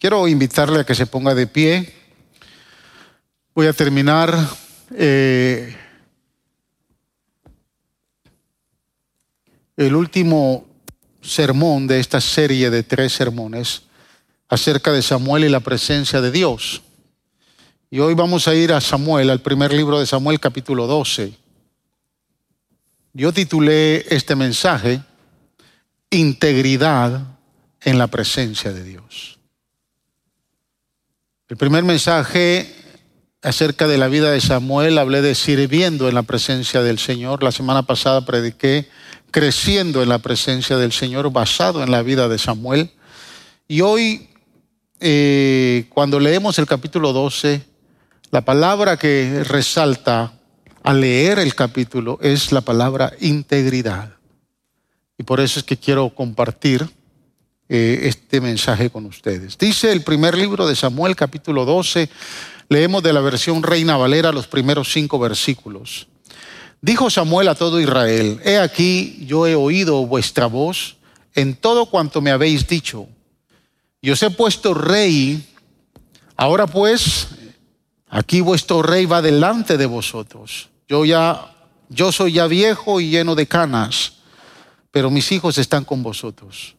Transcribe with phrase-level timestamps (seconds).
[0.00, 1.92] Quiero invitarle a que se ponga de pie.
[3.54, 4.34] Voy a terminar
[4.96, 5.76] eh,
[9.76, 10.66] el último
[11.20, 13.82] sermón de esta serie de tres sermones
[14.48, 16.80] acerca de Samuel y la presencia de Dios.
[17.90, 21.34] Y hoy vamos a ir a Samuel, al primer libro de Samuel capítulo 12.
[23.12, 25.02] Yo titulé este mensaje
[26.08, 27.36] Integridad
[27.82, 29.39] en la presencia de Dios.
[31.50, 32.72] El primer mensaje
[33.42, 37.42] acerca de la vida de Samuel hablé de sirviendo en la presencia del Señor.
[37.42, 38.88] La semana pasada prediqué
[39.32, 42.92] creciendo en la presencia del Señor basado en la vida de Samuel.
[43.66, 44.28] Y hoy,
[45.00, 47.64] eh, cuando leemos el capítulo 12,
[48.30, 50.32] la palabra que resalta
[50.84, 54.14] al leer el capítulo es la palabra integridad.
[55.18, 56.88] Y por eso es que quiero compartir
[57.72, 59.56] eh, este mensaje con ustedes.
[59.56, 62.10] Dice el primer libro de Samuel, capítulo 12,
[62.68, 66.08] leemos de la versión Reina Valera los primeros cinco versículos.
[66.80, 70.96] Dijo Samuel a todo Israel, he aquí yo he oído vuestra voz
[71.36, 73.06] en todo cuanto me habéis dicho.
[74.00, 75.40] Y os he puesto rey.
[76.36, 77.28] Ahora pues,
[78.08, 80.70] aquí vuestro rey va delante de vosotros.
[80.88, 81.54] Yo ya,
[81.88, 84.14] yo soy ya viejo y lleno de canas,
[84.90, 86.74] pero mis hijos están con vosotros.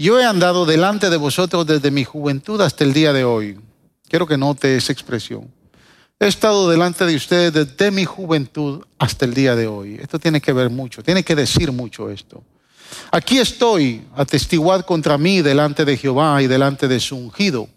[0.00, 3.58] Yo he andado delante de vosotros desde mi juventud hasta el día de hoy.
[4.08, 5.52] Quiero que note esa expresión.
[6.20, 9.96] He estado delante de ustedes desde mi juventud hasta el día de hoy.
[10.00, 12.44] Esto tiene que ver mucho, tiene que decir mucho esto.
[13.10, 17.68] Aquí estoy, atestiguad contra mí delante de Jehová y delante de su ungido.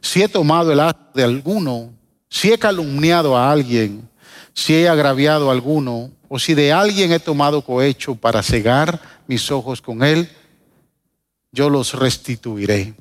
[0.00, 1.92] Si he tomado el acto de alguno,
[2.28, 4.08] si he calumniado a alguien,
[4.54, 9.52] si he agraviado a alguno, o si de alguien he tomado cohecho para cegar mis
[9.52, 10.28] ojos con él,
[11.54, 12.94] yo los restituiré.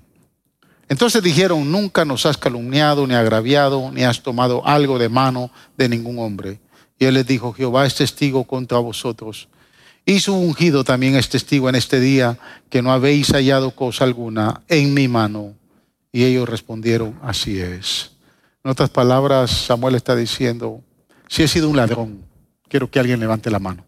[0.88, 5.90] Entonces dijeron, nunca nos has calumniado, ni agraviado, ni has tomado algo de mano de
[5.90, 6.60] ningún hombre.
[7.00, 9.50] Y él les dijo, Jehová es testigo contra vosotros.
[10.06, 12.38] Y su ungido también es testigo en este día
[12.70, 15.56] que no habéis hallado cosa alguna en mi mano.
[16.12, 18.12] Y ellos respondieron, así es.
[18.64, 20.82] En otras palabras, Samuel está diciendo,
[21.28, 22.24] si he sido un ladrón,
[22.70, 23.84] quiero que alguien levante la mano.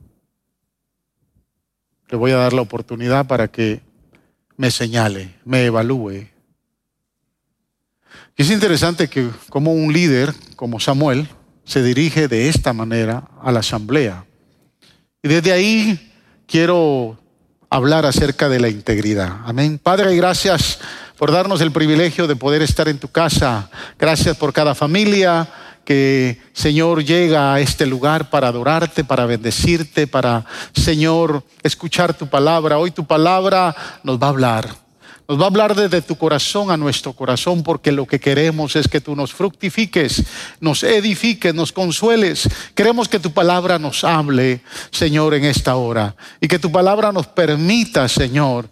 [2.09, 3.84] Le voy a dar la oportunidad para que
[4.57, 6.27] me señale, me evalúe,
[8.37, 11.27] y es interesante que como un líder como Samuel
[11.63, 14.25] se dirige de esta manera a la asamblea.
[15.23, 16.13] Y desde ahí
[16.45, 17.17] quiero
[17.69, 19.37] hablar acerca de la integridad.
[19.45, 19.79] Amén.
[19.81, 20.79] Padre, gracias
[21.17, 23.69] por darnos el privilegio de poder estar en tu casa.
[23.97, 25.47] Gracias por cada familia
[25.85, 32.77] que, Señor, llega a este lugar para adorarte, para bendecirte, para, Señor, escuchar tu palabra.
[32.77, 34.85] Hoy tu palabra nos va a hablar.
[35.27, 38.87] Nos va a hablar desde tu corazón a nuestro corazón porque lo que queremos es
[38.87, 40.23] que tú nos fructifiques,
[40.59, 42.47] nos edifiques, nos consueles.
[42.75, 46.15] Queremos que tu palabra nos hable, Señor, en esta hora.
[46.41, 48.69] Y que tu palabra nos permita, Señor,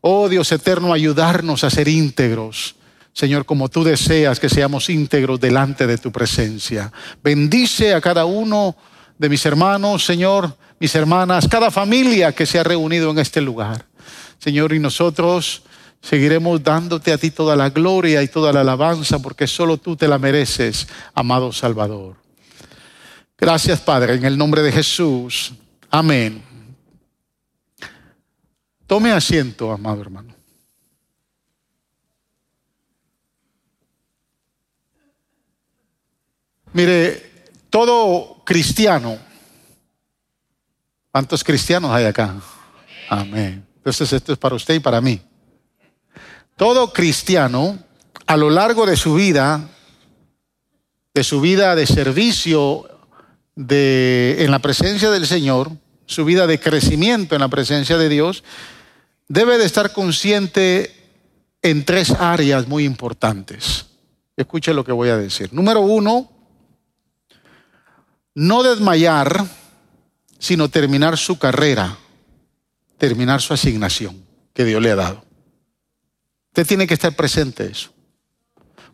[0.00, 2.76] oh Dios eterno, ayudarnos a ser íntegros.
[3.12, 6.92] Señor, como tú deseas que seamos íntegros delante de tu presencia.
[7.22, 8.76] Bendice a cada uno
[9.18, 13.84] de mis hermanos, Señor, mis hermanas, cada familia que se ha reunido en este lugar.
[14.38, 15.62] Señor, y nosotros
[16.02, 20.08] Seguiremos dándote a ti toda la gloria y toda la alabanza porque solo tú te
[20.08, 22.16] la mereces, amado Salvador.
[23.36, 25.52] Gracias, Padre, en el nombre de Jesús.
[25.90, 26.42] Amén.
[28.86, 30.29] Tome asiento, amado hermano.
[36.72, 37.30] Mire,
[37.68, 39.18] todo cristiano,
[41.10, 42.36] ¿cuántos cristianos hay acá?
[43.08, 43.66] Amén.
[43.76, 45.20] Entonces esto es para usted y para mí.
[46.56, 47.78] Todo cristiano
[48.26, 49.68] a lo largo de su vida,
[51.12, 52.88] de su vida de servicio
[53.56, 55.72] de, en la presencia del Señor,
[56.06, 58.44] su vida de crecimiento en la presencia de Dios,
[59.26, 60.94] debe de estar consciente
[61.62, 63.86] en tres áreas muy importantes.
[64.36, 65.52] Escuche lo que voy a decir.
[65.52, 66.30] Número uno,
[68.34, 69.46] no desmayar,
[70.38, 71.96] sino terminar su carrera,
[72.98, 75.24] terminar su asignación que Dios le ha dado.
[76.48, 77.90] Usted tiene que estar presente eso.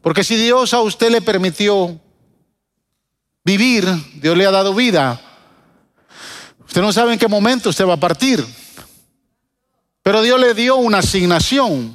[0.03, 2.01] Porque si Dios a usted le permitió
[3.45, 3.87] vivir,
[4.21, 5.21] Dios le ha dado vida,
[6.67, 8.45] usted no sabe en qué momento usted va a partir.
[10.03, 11.93] Pero Dios le dio una asignación.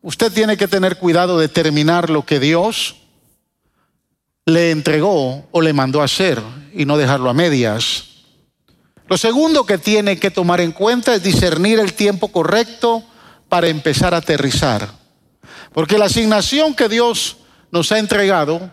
[0.00, 3.01] Usted tiene que tener cuidado de terminar lo que Dios
[4.46, 6.40] le entregó o le mandó a hacer
[6.72, 8.04] y no dejarlo a medias.
[9.08, 13.04] Lo segundo que tiene que tomar en cuenta es discernir el tiempo correcto
[13.48, 14.88] para empezar a aterrizar
[15.74, 17.36] Porque la asignación que Dios
[17.70, 18.70] nos ha entregado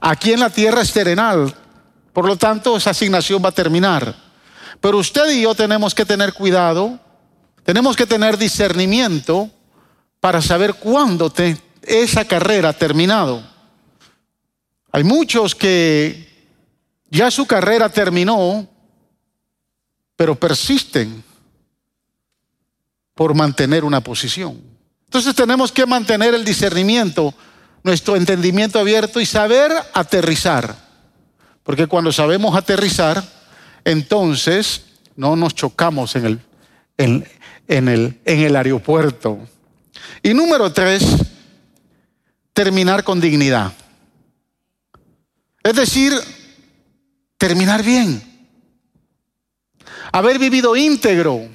[0.00, 1.54] aquí en la tierra es terrenal.
[2.12, 4.14] Por lo tanto, esa asignación va a terminar.
[4.80, 6.98] Pero usted y yo tenemos que tener cuidado,
[7.62, 9.50] tenemos que tener discernimiento
[10.20, 11.32] para saber cuándo
[11.82, 13.53] esa carrera ha terminado.
[14.94, 16.24] Hay muchos que
[17.10, 18.64] ya su carrera terminó,
[20.14, 21.24] pero persisten
[23.12, 24.62] por mantener una posición.
[25.06, 27.34] Entonces tenemos que mantener el discernimiento,
[27.82, 30.76] nuestro entendimiento abierto y saber aterrizar.
[31.64, 33.20] Porque cuando sabemos aterrizar,
[33.84, 34.84] entonces
[35.16, 36.40] no nos chocamos en el,
[37.66, 39.40] en, el, aeropuerto.
[40.22, 41.04] Y número tres,
[42.52, 43.72] terminar con dignidad.
[45.64, 46.12] Es decir,
[47.38, 48.22] terminar bien.
[50.12, 51.48] Haber vivido íntegro.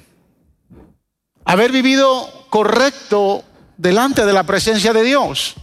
[1.44, 3.44] Haber vivido correcto
[3.76, 5.54] delante de la presencia de Dios.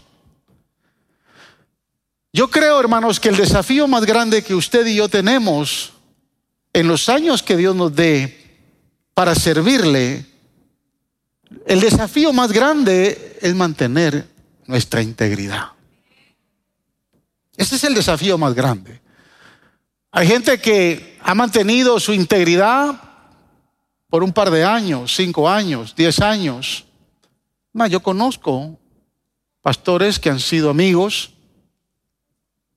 [2.31, 5.93] Yo creo, hermanos, que el desafío más grande que usted y yo tenemos
[6.71, 8.61] en los años que Dios nos dé
[9.13, 10.25] para servirle,
[11.65, 14.27] el desafío más grande es mantener
[14.67, 15.76] nuestra integridad.
[17.57, 19.01] Ese es el desafío más grande.
[20.11, 23.01] Hay gente que ha mantenido su integridad
[24.09, 26.85] por un par de años, cinco años, diez años.
[27.89, 28.79] yo conozco
[29.61, 31.33] pastores que han sido amigos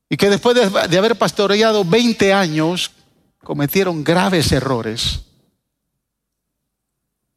[0.08, 2.90] y que después de, de haber pastoreado 20 años
[3.44, 5.20] cometieron graves errores.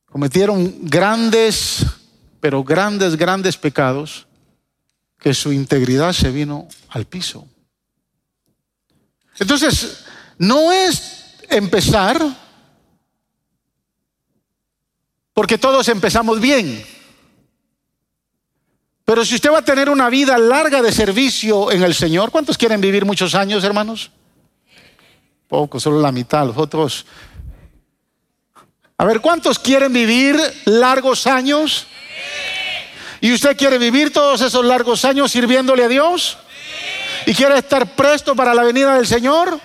[0.05, 1.85] Cometieron grandes,
[2.39, 4.27] pero grandes, grandes pecados
[5.23, 7.47] que su integridad se vino al piso.
[9.39, 10.03] Entonces,
[10.37, 12.21] no es empezar
[15.33, 16.85] porque todos empezamos bien.
[19.05, 22.57] Pero si usted va a tener una vida larga de servicio en el Señor, ¿cuántos
[22.57, 24.11] quieren vivir muchos años, hermanos?
[25.47, 27.05] Poco, solo la mitad, los otros.
[28.97, 31.87] A ver, ¿cuántos quieren vivir largos años?
[33.23, 36.37] ¿Y usted quiere vivir todos esos largos años sirviéndole a Dios?
[37.25, 39.57] ¿Y quiere estar presto para la venida del Señor?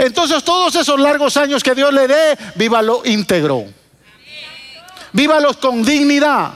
[0.00, 3.66] Entonces todos esos largos años que Dios le dé, vívalo íntegro.
[5.12, 6.50] Vívalos con dignidad.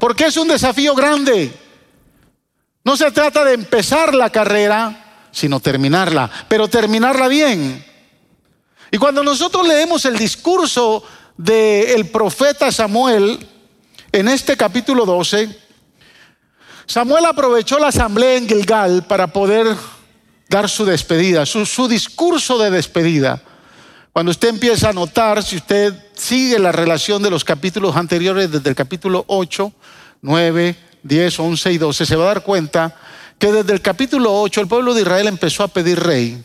[0.00, 1.52] Porque es un desafío grande.
[2.82, 7.84] No se trata de empezar la carrera, sino terminarla, pero terminarla bien.
[8.90, 11.04] Y cuando nosotros leemos el discurso
[11.36, 13.51] del profeta Samuel
[14.12, 15.48] en este capítulo 12,
[16.86, 19.66] Samuel aprovechó la asamblea en Gilgal para poder
[20.48, 23.42] dar su despedida, su, discurso de despedida.
[24.12, 28.68] Cuando usted empieza a notar, si usted sigue la relación de los capítulos anteriores, desde
[28.68, 29.72] el capítulo 8,
[30.20, 32.94] 9, 10, 11 y 12, se va a dar cuenta
[33.38, 36.44] que desde el capítulo 8 el pueblo de Israel empezó a pedir rey.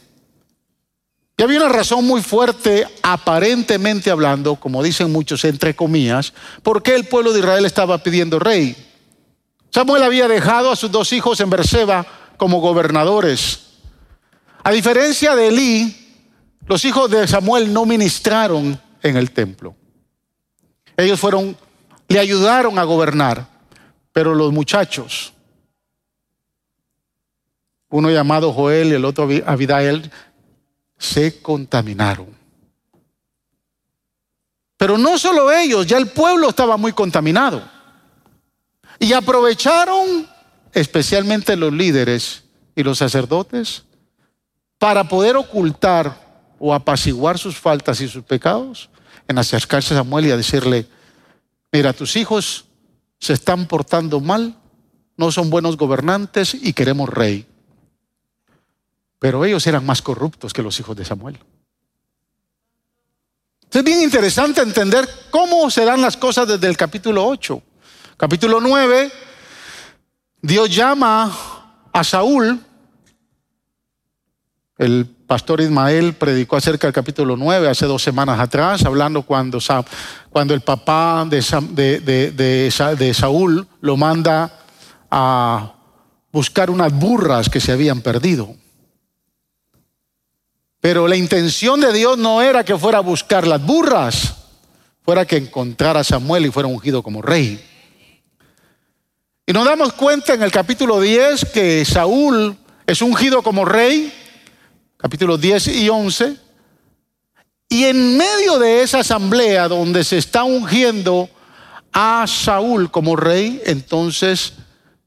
[1.39, 6.95] Y había una razón muy fuerte, aparentemente hablando, como dicen muchos, entre comillas, por qué
[6.95, 8.75] el pueblo de Israel estaba pidiendo rey.
[9.69, 12.07] Samuel había dejado a sus dos hijos en Berseba
[12.37, 13.67] como gobernadores.
[14.63, 16.07] A diferencia de Elí,
[16.65, 19.75] los hijos de Samuel no ministraron en el templo.
[20.97, 21.55] Ellos fueron,
[22.07, 23.47] le ayudaron a gobernar,
[24.11, 25.33] pero los muchachos,
[27.89, 30.11] uno llamado Joel y el otro Abidael,
[30.97, 32.35] se contaminaron.
[34.77, 37.67] Pero no solo ellos, ya el pueblo estaba muy contaminado.
[38.99, 40.27] Y aprovecharon,
[40.73, 42.43] especialmente los líderes
[42.75, 43.83] y los sacerdotes,
[44.77, 48.89] para poder ocultar o apaciguar sus faltas y sus pecados
[49.27, 50.87] en acercarse a Samuel y a decirle,
[51.71, 52.65] mira, tus hijos
[53.19, 54.55] se están portando mal,
[55.17, 57.47] no son buenos gobernantes y queremos rey.
[59.19, 61.39] Pero ellos eran más corruptos que los hijos de Samuel.
[63.71, 67.61] Es bien interesante entender cómo se dan las cosas desde el capítulo 8.
[68.15, 69.11] Capítulo 9,
[70.41, 72.59] Dios llama a Saúl,
[74.77, 79.59] el pastor Ismael predicó acerca del capítulo 9 hace dos semanas atrás, hablando cuando,
[80.49, 81.41] el papá de,
[82.01, 84.51] de, Saúl lo manda
[85.09, 85.73] a
[86.31, 88.55] buscar unas burras que se habían perdido.
[90.79, 94.35] Pero la intención de Dios no era que fuera a buscar las burras,
[95.03, 97.63] fuera que encontrara a Samuel y fuera ungido como rey.
[99.45, 104.13] Y nos damos cuenta en el capítulo 10 que Saúl es ungido como rey
[104.97, 106.37] capítulos 10 y 11.
[107.69, 111.29] Y en medio de esa asamblea donde se está ungiendo
[111.93, 114.53] a Saúl como rey, entonces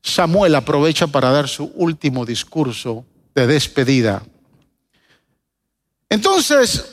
[0.02, 4.22] Samuel aprovecha para dar su último discurso de despedida.
[6.10, 6.84] Entonces,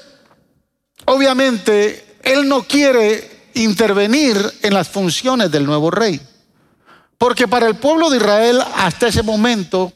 [1.06, 6.22] obviamente, él no quiere intervenir en las funciones del nuevo rey.
[7.18, 9.92] Porque para el pueblo de Israel hasta ese momento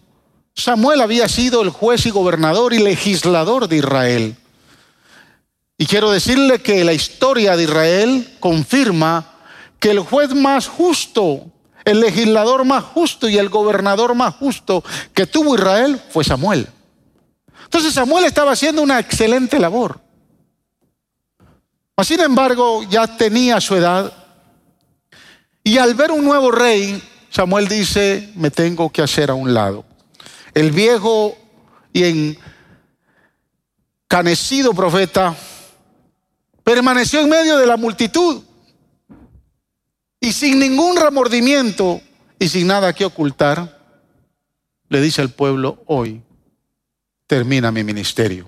[0.55, 4.35] Samuel había sido el juez y gobernador y legislador de Israel.
[5.77, 9.31] Y quiero decirle que la historia de Israel confirma
[9.79, 11.45] que el juez más justo,
[11.85, 16.67] el legislador más justo y el gobernador más justo que tuvo Israel fue Samuel.
[17.71, 20.01] Entonces Samuel estaba haciendo una excelente labor.
[22.03, 24.11] Sin embargo, ya tenía su edad
[25.63, 29.85] y al ver un nuevo rey, Samuel dice, me tengo que hacer a un lado.
[30.53, 31.37] El viejo
[31.93, 32.35] y
[34.09, 35.33] encanecido profeta
[36.65, 38.43] permaneció en medio de la multitud
[40.19, 42.01] y sin ningún remordimiento
[42.37, 43.79] y sin nada que ocultar,
[44.89, 46.21] le dice al pueblo, hoy
[47.31, 48.45] termina mi ministerio.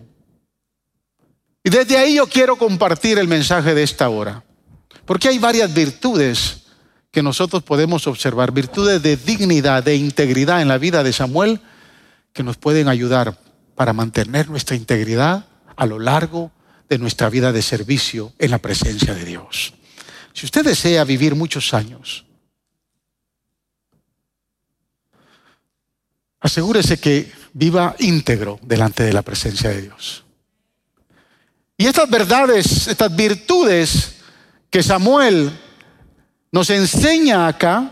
[1.63, 4.43] Y desde ahí yo quiero compartir el mensaje de esta hora,
[5.05, 6.63] porque hay varias virtudes
[7.09, 11.61] que nosotros podemos observar, virtudes de dignidad, de integridad en la vida de Samuel,
[12.33, 13.39] que nos pueden ayudar
[13.73, 15.45] para mantener nuestra integridad
[15.77, 16.51] a lo largo
[16.89, 19.75] de nuestra vida de servicio en la presencia de Dios.
[20.33, 22.25] Si usted desea vivir muchos años,
[26.41, 30.25] asegúrese que viva íntegro delante de la presencia de Dios.
[31.77, 34.15] Y estas verdades, estas virtudes
[34.69, 35.51] que Samuel
[36.51, 37.91] nos enseña acá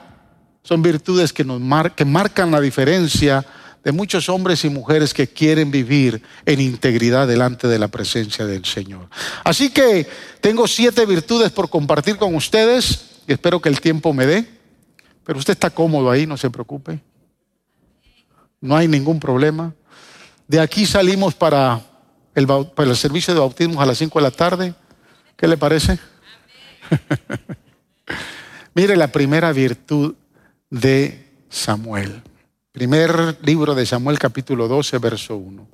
[0.64, 3.46] son virtudes que, nos marcan la diferencia
[3.84, 8.66] de muchos hombres y mujeres que quieren vivir en integridad delante de la presencia del
[8.66, 9.10] Señor.
[9.44, 10.08] Así que
[10.40, 14.48] tengo siete virtudes por compartir con ustedes y espero que el tiempo me dé,
[15.24, 17.00] pero usted está cómodo ahí, no se preocupe.
[18.62, 19.74] No hay ningún problema.
[20.48, 21.82] De aquí salimos para
[22.36, 24.74] el, para el servicio de bautismo a las 5 de la tarde.
[25.36, 25.98] ¿Qué le parece?
[28.76, 30.16] Mire la primera virtud
[30.70, 32.22] de Samuel.
[32.72, 35.68] Primer libro de Samuel capítulo 12, verso 1.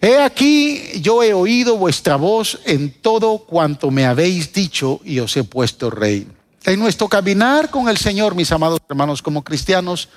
[0.00, 5.36] He aquí, yo he oído vuestra voz en todo cuanto me habéis dicho y os
[5.36, 6.28] he puesto rey.
[6.64, 10.08] En nuestro caminar con el Señor, mis amados hermanos, como cristianos,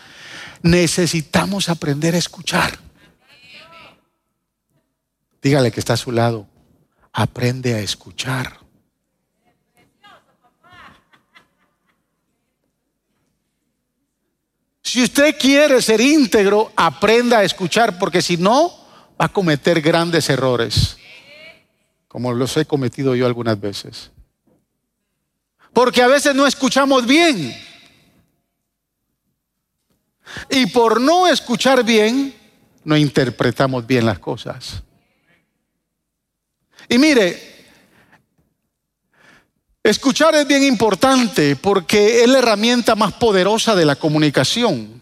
[0.63, 2.77] necesitamos aprender a escuchar.
[5.41, 6.47] Dígale que está a su lado,
[7.11, 8.59] aprende a escuchar.
[14.83, 18.77] Si usted quiere ser íntegro, aprenda a escuchar, porque si no,
[19.19, 20.97] va a cometer grandes errores,
[22.07, 24.11] como los he cometido yo algunas veces.
[25.71, 27.55] Porque a veces no escuchamos bien.
[30.49, 32.33] Y por no escuchar bien,
[32.83, 34.83] no interpretamos bien las cosas.
[36.89, 37.51] Y mire,
[39.83, 45.01] Escuchar es bien importante porque es la herramienta más poderosa de la comunicación.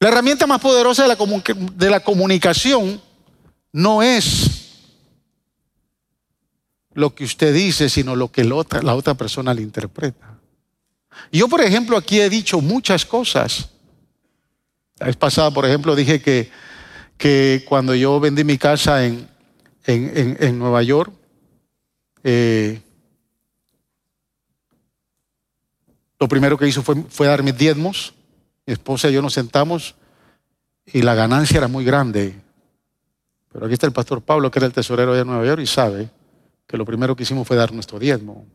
[0.00, 3.00] La herramienta más poderosa de la, comunicación
[3.72, 4.50] no es
[6.94, 10.38] lo que usted dice, sino lo que la otra persona le interpreta.
[11.32, 13.70] Yo, por ejemplo, aquí he dicho muchas cosas.
[14.98, 16.50] La vez pasada, por ejemplo, dije que,
[17.16, 19.28] que cuando yo vendí mi casa en,
[19.86, 21.12] en, Nueva York,
[22.22, 22.80] eh,
[26.24, 28.14] Lo primero que hizo fue, dar mis diezmos.
[28.64, 29.94] Mi esposa y yo nos sentamos
[30.86, 32.34] y la ganancia era muy grande.
[33.52, 36.08] Pero aquí está el pastor Pablo, que era el tesorero de Nueva York, y sabe
[36.66, 38.46] que lo primero que hicimos fue dar nuestro diezmo.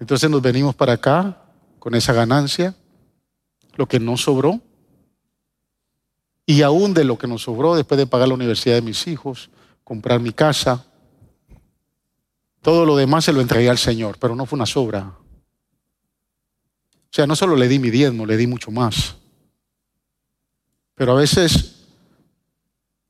[0.00, 1.42] Entonces nos venimos para acá
[1.78, 2.74] con esa ganancia,
[3.76, 4.60] lo que no sobró,
[6.46, 9.50] y aún de lo que nos sobró después de pagar la universidad de mis hijos,
[9.84, 10.84] comprar mi casa,
[12.62, 15.14] todo lo demás se lo entregué al Señor, pero no fue una sobra.
[16.92, 19.16] O sea, no solo le di mi diezmo, le di mucho más.
[20.94, 21.86] Pero a veces,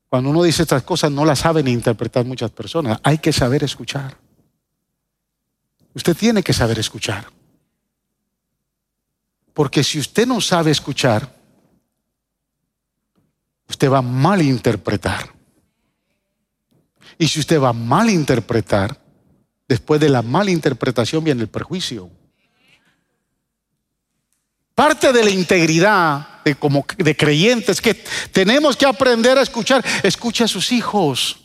[0.08, 3.00] cuando uno dice estas cosas, no las saben interpretar muchas personas.
[3.02, 4.16] Hay que saber escuchar.
[5.94, 7.26] Usted tiene que saber escuchar.
[9.52, 11.34] Porque si usted no sabe escuchar,
[13.68, 15.32] usted va a malinterpretar.
[17.18, 18.98] Y si usted va a malinterpretar,
[19.68, 22.10] después de la malinterpretación viene el perjuicio.
[24.74, 27.94] Parte de la integridad de, como, de creyentes que
[28.32, 29.84] tenemos que aprender a escuchar.
[30.02, 31.39] Escucha a sus hijos.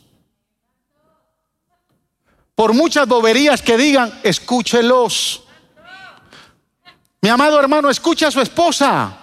[2.56, 5.44] Por muchas boberías que digan, escúchelos.
[7.22, 9.18] Mi amado hermano, escucha a su esposa.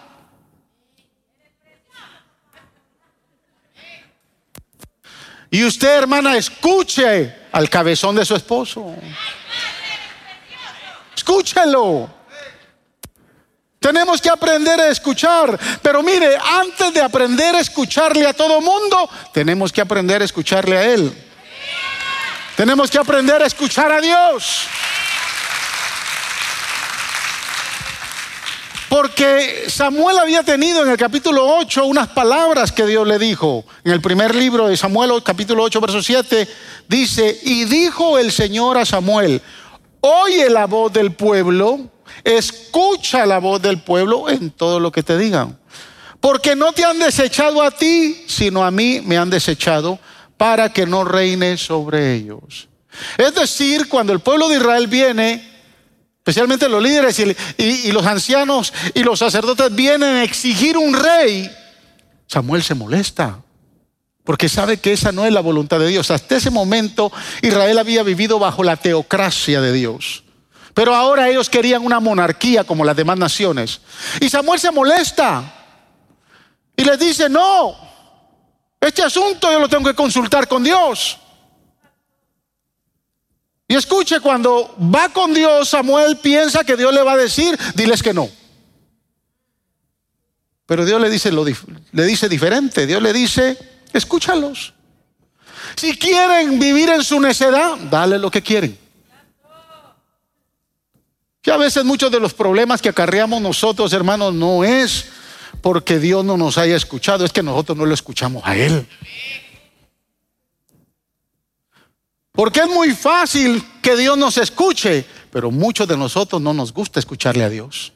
[5.50, 8.94] Y usted, hermana, escuche al cabezón de su esposo.
[11.14, 12.10] Escúchelo.
[13.78, 15.58] Tenemos que aprender a escuchar.
[15.80, 20.76] Pero mire, antes de aprender a escucharle a todo mundo, tenemos que aprender a escucharle
[20.76, 21.31] a Él.
[22.62, 24.68] Tenemos que aprender a escuchar a Dios.
[28.88, 33.64] Porque Samuel había tenido en el capítulo 8 unas palabras que Dios le dijo.
[33.82, 36.48] En el primer libro de Samuel, capítulo 8, verso 7,
[36.86, 39.42] dice, y dijo el Señor a Samuel,
[40.00, 41.80] oye la voz del pueblo,
[42.22, 45.58] escucha la voz del pueblo en todo lo que te digan.
[46.20, 49.98] Porque no te han desechado a ti, sino a mí me han desechado
[50.42, 52.66] para que no reine sobre ellos.
[53.16, 55.48] Es decir, cuando el pueblo de Israel viene
[56.18, 57.16] especialmente los líderes
[57.58, 61.48] y, los ancianos y los sacerdotes vienen a exigir un rey,
[62.26, 63.38] Samuel se molesta.
[64.24, 66.10] Porque sabe que esa no es la voluntad de Dios.
[66.10, 70.24] Hasta ese momento Israel había vivido bajo la teocracia de Dios.
[70.74, 73.80] Pero ahora ellos querían una monarquía como las demás naciones.
[74.18, 75.54] Y Samuel se molesta.
[76.76, 77.91] Y les dice, no,
[78.82, 81.16] este asunto yo lo tengo que consultar con Dios.
[83.68, 88.02] Y escuche, cuando va con Dios, Samuel piensa que Dios le va a decir, diles
[88.02, 88.28] que no.
[90.66, 92.84] Pero Dios le dice, lo, le dice diferente.
[92.84, 93.56] Dios le dice,
[93.92, 94.74] escúchalos.
[95.76, 98.76] Si quieren vivir en su necedad, dale lo que quieren.
[101.40, 105.06] Que a veces muchos de los problemas que acarreamos nosotros, hermanos, no es
[105.60, 108.86] porque Dios no nos haya escuchado, es que nosotros no lo escuchamos a Él.
[112.32, 116.98] Porque es muy fácil que Dios nos escuche, pero muchos de nosotros no nos gusta
[116.98, 117.92] escucharle a Dios.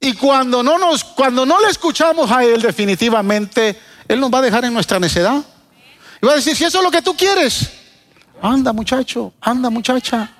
[0.00, 4.42] Y cuando no nos cuando no le escuchamos a él definitivamente él nos va a
[4.42, 5.42] dejar en nuestra necedad.
[6.20, 7.70] Y va a decir, "Si eso es lo que tú quieres,
[8.42, 10.32] anda, muchacho, anda, muchacha."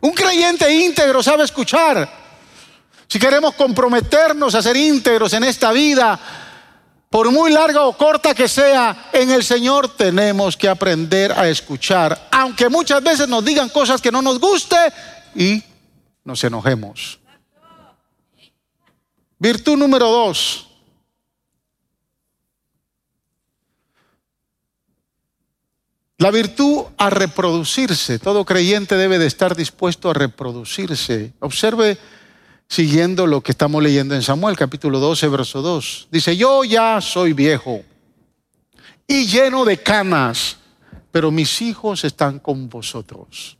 [0.00, 2.23] Un creyente íntegro sabe escuchar.
[3.14, 6.18] Si queremos comprometernos a ser íntegros en esta vida,
[7.08, 12.26] por muy larga o corta que sea, en el Señor tenemos que aprender a escuchar,
[12.32, 14.74] aunque muchas veces nos digan cosas que no nos guste
[15.36, 15.62] y
[16.24, 17.20] nos enojemos.
[19.38, 20.66] Virtud número dos.
[26.18, 28.18] La virtud a reproducirse.
[28.18, 31.32] Todo creyente debe de estar dispuesto a reproducirse.
[31.38, 31.96] Observe
[32.68, 36.08] siguiendo lo que estamos leyendo en Samuel, capítulo 12, verso 2.
[36.10, 37.82] Dice, yo ya soy viejo
[39.06, 40.56] y lleno de canas,
[41.10, 43.58] pero mis hijos están con vosotros.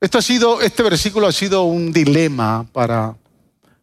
[0.00, 3.16] Esto ha sido, este versículo ha sido un dilema para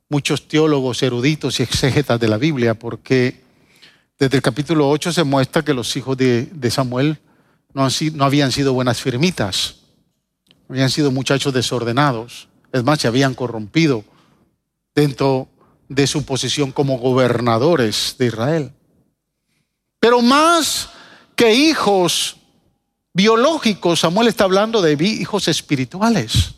[0.09, 3.41] muchos teólogos eruditos y exégetas de la Biblia, porque
[4.19, 7.17] desde el capítulo 8 se muestra que los hijos de, Samuel
[7.73, 9.80] no, no habían sido buenas firmitas
[10.71, 14.05] habían sido muchachos desordenados, es más, se habían corrompido
[14.95, 15.49] dentro
[15.89, 18.71] de su posición como gobernadores de Israel.
[19.99, 20.87] Pero más
[21.35, 22.37] que hijos
[23.11, 26.53] biológicos, Samuel está hablando de hijos espirituales.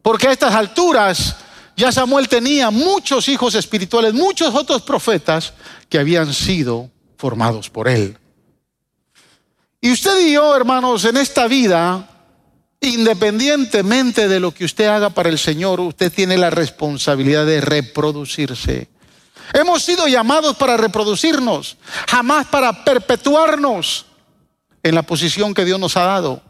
[0.00, 1.36] Porque a estas alturas
[1.76, 5.52] ya Samuel tenía muchos hijos espirituales, muchos otros profetas
[5.90, 8.16] que habían sido formados por él.
[9.82, 12.08] Y usted y yo, hermanos, en esta vida
[12.84, 18.88] Independientemente de lo que usted haga para el Señor, usted tiene la responsabilidad de reproducirse.
[19.54, 24.04] Hemos sido llamados para reproducirnos, jamás para perpetuarnos
[24.82, 26.42] en la posición que Dios nos ha dado.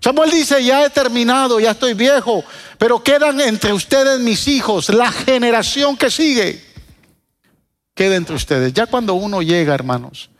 [0.00, 2.42] Samuel dice, ya he terminado, ya estoy viejo,
[2.78, 6.64] pero quedan entre ustedes mis hijos, la generación que sigue.
[7.94, 8.72] Queda entre ustedes.
[8.72, 10.30] Ya cuando uno llega, hermanos,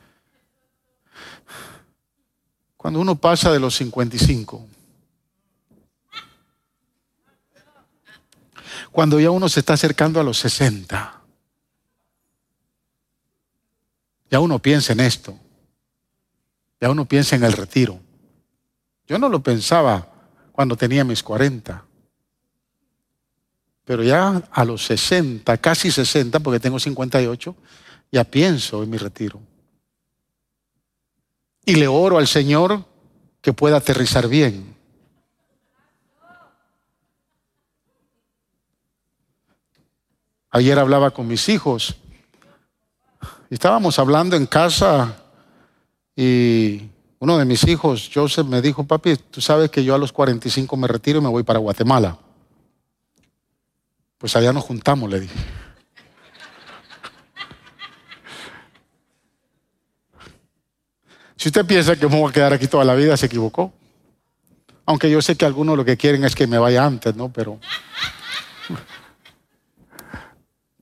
[2.77, 4.67] cuando uno pasa de los 55,
[8.95, 11.21] cuando ya uno se está acercando a los 60.
[14.31, 15.37] Ya uno piensa en esto.
[16.81, 17.99] Ya uno piensa en el retiro.
[19.09, 20.13] Yo no lo pensaba
[20.53, 21.85] cuando tenía mis 40.
[23.85, 27.57] Pero ya a los 60, casi 60, porque tengo 58,
[28.13, 29.41] ya pienso en mi retiro.
[31.65, 32.85] Y le oro al Señor
[33.41, 34.74] que pueda aterrizar bien.
[40.57, 41.97] Ayer hablaba con mis hijos
[43.55, 45.17] estábamos hablando en casa
[46.17, 46.83] y
[47.19, 50.77] uno de mis hijos, Joseph, me dijo, papi, tú sabes que yo a los 45
[50.77, 52.19] me retiro y me voy para Guatemala.
[54.19, 55.35] Pues allá nos juntamos, le dije.
[61.37, 63.71] Si usted piensa que me voy a quedar aquí toda la vida, se equivocó.
[64.87, 67.31] Aunque yo sé que algunos lo que quieren es que me vaya antes, ¿no?
[67.31, 67.59] Pero.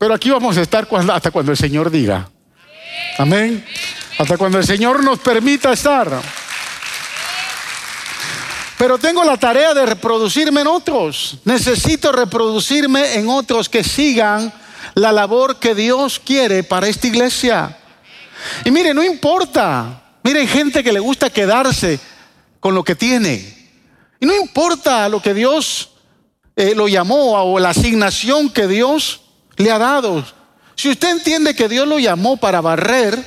[0.02, 2.28] Pero aquí vamos a estar hasta cuando el Señor diga.
[3.18, 3.64] Amén.
[4.18, 6.20] Hasta cuando el Señor nos permita estar.
[8.76, 11.38] Pero tengo la tarea de reproducirme en otros.
[11.44, 14.52] Necesito reproducirme en otros que sigan
[14.94, 17.78] la labor que Dios quiere para esta iglesia.
[18.64, 20.02] Y mire, no importa.
[20.24, 22.00] Mire, hay gente que le gusta quedarse
[22.58, 23.70] con lo que tiene.
[24.18, 25.90] Y no importa lo que Dios
[26.56, 29.21] eh, lo llamó o la asignación que Dios
[29.56, 30.24] le ha dado.
[30.74, 33.18] Si usted entiende que Dios lo llamó para barrer,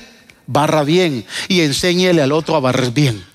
[0.48, 3.26] barra bien y enséñele al otro a barrer bien.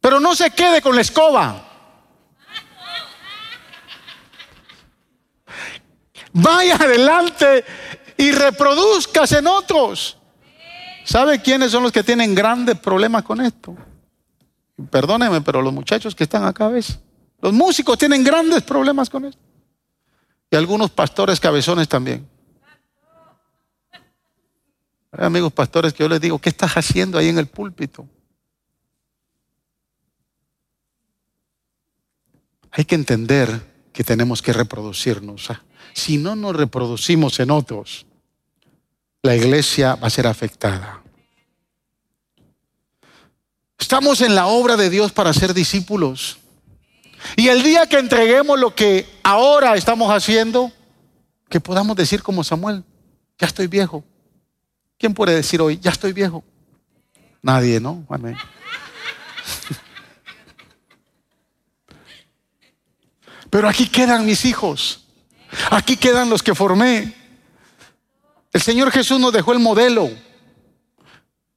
[0.00, 1.70] Pero no se quede con la escoba.
[6.32, 7.64] Vaya adelante
[8.16, 10.18] y reproduzcase en otros.
[11.04, 13.76] ¿Sabe quiénes son los que tienen grandes problemas con esto?
[14.90, 16.98] Perdóneme, pero los muchachos que están acá, ¿ves?
[17.40, 19.40] Los músicos tienen grandes problemas con esto.
[20.54, 22.28] Y algunos pastores cabezones también.
[25.10, 28.06] Amigos pastores que yo les digo, ¿qué estás haciendo ahí en el púlpito?
[32.70, 35.50] Hay que entender que tenemos que reproducirnos.
[35.50, 35.60] Ah,
[35.92, 38.06] si no nos reproducimos en otros,
[39.22, 41.02] la iglesia va a ser afectada.
[43.76, 46.38] Estamos en la obra de Dios para ser discípulos.
[47.36, 50.72] Y el día que entreguemos lo que ahora estamos haciendo,
[51.48, 52.84] que podamos decir como Samuel,
[53.38, 54.04] ya estoy viejo.
[54.98, 56.44] ¿Quién puede decir hoy, ya estoy viejo?
[57.42, 58.04] Nadie, ¿no?
[58.08, 58.36] Amén.
[63.50, 65.04] Pero aquí quedan mis hijos.
[65.70, 67.14] Aquí quedan los que formé.
[68.52, 70.10] El Señor Jesús nos dejó el modelo.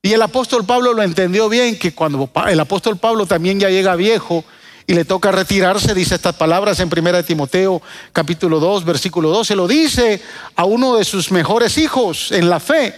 [0.02, 3.96] Y el apóstol Pablo lo entendió bien, que cuando el apóstol Pablo también ya llega
[3.96, 4.46] viejo
[4.90, 7.82] y le toca retirarse, dice estas palabras en 1 Timoteo
[8.14, 10.22] capítulo 2, versículo 12, lo dice
[10.56, 12.96] a uno de sus mejores hijos en la fe.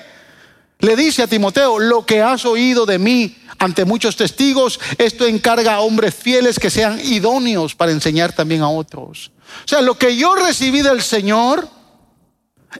[0.77, 5.73] Le dice a Timoteo, lo que has oído de mí ante muchos testigos, esto encarga
[5.73, 9.31] a hombres fieles que sean idóneos para enseñar también a otros.
[9.65, 11.67] O sea, lo que yo recibí del Señor,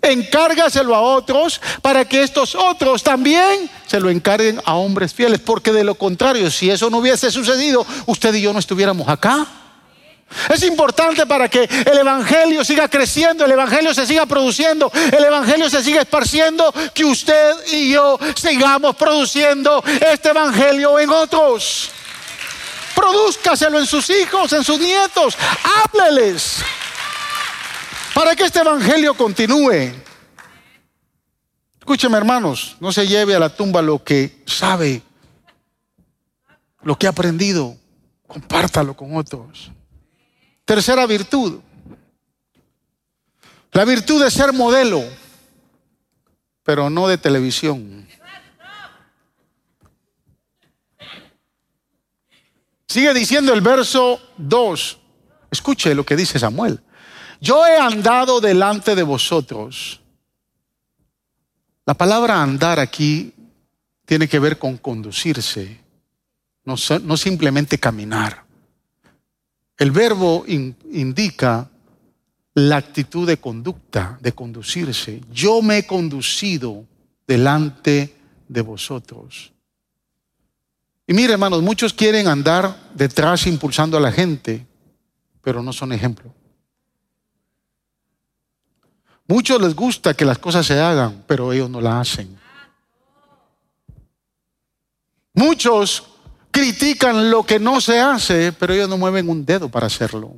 [0.02, 5.72] encárgaselo a otros para que estos otros también se lo encarguen a hombres fieles, porque
[5.72, 9.48] de lo contrario, si eso no hubiese sucedido, usted y yo no estuviéramos acá.
[10.48, 15.70] Es importante para que el Evangelio siga creciendo, el Evangelio se siga produciendo, el Evangelio
[15.72, 21.90] se siga esparciendo, que usted y yo sigamos produciendo este Evangelio en otros.
[22.94, 25.36] Produzcaselo en sus hijos, en sus nietos,
[25.84, 26.58] hábleles
[28.14, 29.94] para que este evangelio continúe.
[31.80, 35.02] Escúcheme hermanos, no se lleve a la tumba lo que sabe,
[36.84, 37.76] lo que ha aprendido,
[38.28, 39.72] compártalo con otros.
[40.66, 41.60] Tercera virtud,
[43.72, 45.04] la virtud de ser modelo,
[46.64, 48.08] pero no de televisión.
[52.88, 54.98] Sigue diciendo el verso 2.
[55.52, 56.82] Escuche lo que dice Samuel.
[57.42, 60.02] Yo he andado delante de vosotros.
[61.86, 63.34] La palabra andar aquí
[64.06, 65.80] tiene que ver con conducirse,
[66.66, 66.78] no,
[67.18, 68.44] simplemente caminar.
[69.78, 71.70] El verbo indica
[72.54, 75.22] la actitud de conducta, de conducirse.
[75.32, 76.86] Yo me he conducido
[77.26, 78.16] delante
[78.48, 79.54] de vosotros.
[81.08, 84.66] Y mire, hermanos, muchos quieren andar detrás impulsando a la gente,
[85.42, 86.34] pero no son ejemplo.
[89.30, 92.36] Muchos les gusta que las cosas se hagan, pero ellos no la hacen.
[95.36, 96.04] Muchos
[96.50, 100.34] critican lo que no se hace, pero ellos no mueven un dedo para hacerlo.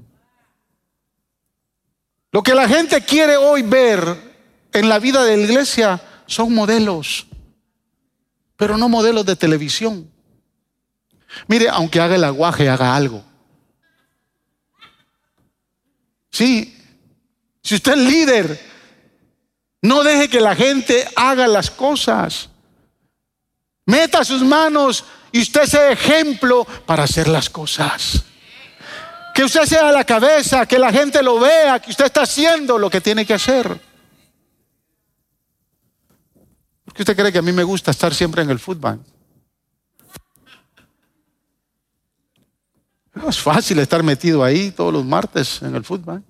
[2.33, 4.03] Lo que la gente quiere hoy ver
[4.73, 7.27] en la vida de la iglesia son modelos,
[8.57, 10.11] pero no modelos de televisión.
[11.47, 13.23] Mire, aunque haga el aguaje, haga algo.
[16.29, 16.77] Sí,
[17.63, 18.70] si usted es líder,
[19.81, 22.49] no deje que la gente haga las cosas.
[23.85, 28.23] Meta sus manos y usted sea ejemplo para hacer las cosas.
[29.33, 32.89] Que usted sea la cabeza, que la gente lo vea, que usted está haciendo lo
[32.89, 33.79] que tiene que hacer.
[36.93, 38.99] ¿Qué usted cree que a mí me gusta estar siempre en el fútbol?
[43.27, 46.23] Es fácil estar metido ahí todos los martes en el fútbol.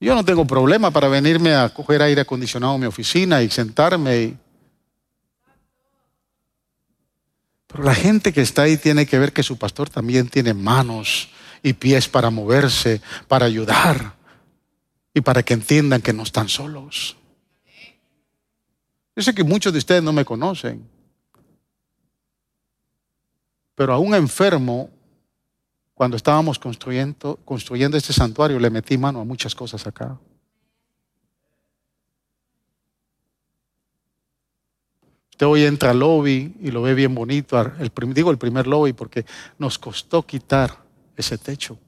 [0.00, 4.36] Yo no tengo problema para venirme a coger aire acondicionado en mi oficina y sentarme.
[7.66, 11.30] Pero la gente que está ahí tiene que ver que su pastor también tiene manos
[11.62, 14.14] y pies para moverse, para ayudar
[15.14, 17.16] y para que entiendan que no están solos.
[19.16, 20.86] Yo sé que muchos de ustedes no me conocen,
[23.74, 24.90] pero a un enfermo,
[25.94, 30.18] cuando estábamos construyendo, construyendo este santuario, le metí mano a muchas cosas acá.
[35.30, 37.60] Usted hoy entra al lobby y lo ve bien bonito,
[38.12, 39.24] digo el primer lobby porque
[39.58, 40.78] nos costó quitar
[41.16, 41.78] ese techo.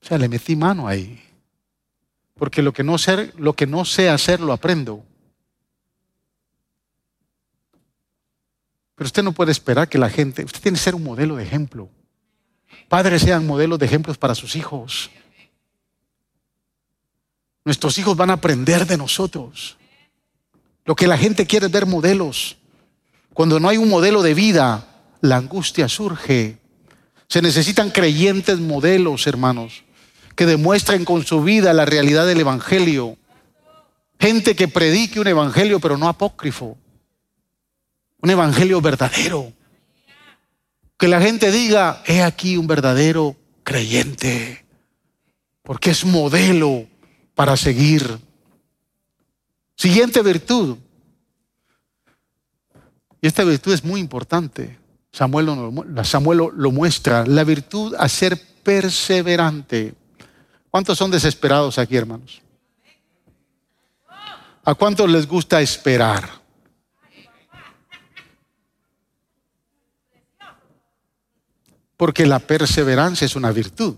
[0.00, 1.22] O sea, le metí mano ahí.
[2.34, 5.04] Porque lo que no sé, lo que no sé hacer lo aprendo.
[8.94, 11.44] Pero usted no puede esperar que la gente, usted tiene que ser un modelo de
[11.44, 11.88] ejemplo.
[12.88, 15.10] Padres sean modelos de ejemplos para sus hijos.
[17.64, 19.76] Nuestros hijos van a aprender de nosotros.
[20.84, 22.56] Lo que la gente quiere es ver modelos.
[23.32, 24.86] Cuando no hay un modelo de vida,
[25.22, 26.58] la angustia surge.
[27.26, 29.82] Se necesitan creyentes modelos, hermanos,
[30.36, 33.16] que demuestren con su vida la realidad del Evangelio.
[34.20, 36.76] Gente que predique un Evangelio, pero no apócrifo.
[38.24, 39.52] Un Evangelio verdadero.
[40.96, 44.64] Que la gente diga, he aquí un verdadero creyente,
[45.62, 46.86] porque es modelo
[47.34, 48.18] para seguir.
[49.76, 50.78] Siguiente virtud,
[53.20, 54.78] y esta virtud es muy importante.
[55.12, 55.48] Samuel,
[56.04, 57.26] Samuel lo muestra.
[57.26, 59.94] La virtud a ser perseverante.
[60.70, 62.40] ¿Cuántos son desesperados aquí, hermanos?
[64.64, 66.43] ¿A cuántos les gusta esperar?
[72.04, 73.94] Porque la perseverancia es una virtud.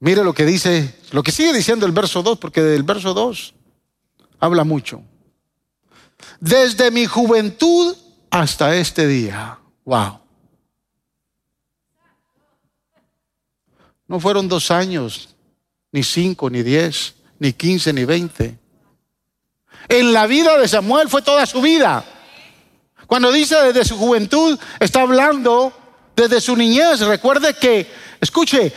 [0.00, 3.52] Mire lo que dice, lo que sigue diciendo el verso 2, porque del verso 2
[4.40, 5.02] habla mucho
[6.40, 7.94] desde mi juventud
[8.30, 9.58] hasta este día.
[9.84, 10.20] Wow.
[14.06, 15.34] No fueron dos años,
[15.90, 18.58] ni cinco, ni diez, ni quince, ni veinte.
[19.86, 22.21] En la vida de Samuel fue toda su vida.
[23.12, 25.70] Cuando dice desde su juventud, está hablando
[26.16, 27.00] desde su niñez.
[27.00, 27.86] Recuerde que,
[28.18, 28.72] escuche,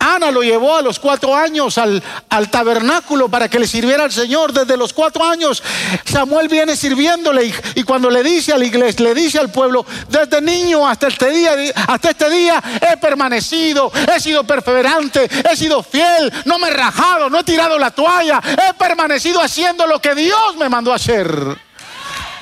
[0.00, 2.02] Ana lo llevó a los cuatro años al,
[2.50, 4.52] tabernáculo para que le sirviera al Señor.
[4.52, 5.62] Desde los cuatro años
[6.04, 10.40] Samuel viene sirviéndole y, cuando le dice a la iglesia, le dice al pueblo, desde
[10.40, 11.52] niño hasta este día,
[11.86, 17.30] hasta este día he permanecido, he sido perseverante, he sido fiel, no me he rajado,
[17.30, 21.67] no he tirado la toalla, he permanecido haciendo lo que Dios me mandó a hacer.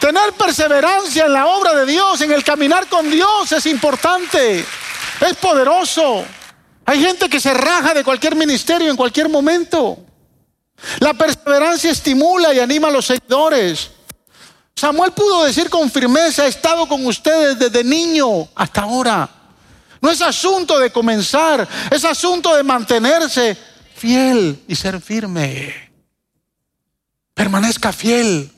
[0.01, 4.65] Tener perseverancia en la obra de Dios, en el caminar con Dios es importante,
[5.21, 6.25] es poderoso.
[6.85, 9.99] Hay gente que se raja de cualquier ministerio en cualquier momento.
[11.01, 13.91] La perseverancia estimula y anima a los seguidores.
[14.75, 19.29] Samuel pudo decir con firmeza, he estado con ustedes desde niño hasta ahora.
[20.03, 23.57] No es asunto de comenzar, es asunto de mantenerse
[23.95, 25.91] fiel y ser firme.
[27.33, 28.53] Permanezca fiel.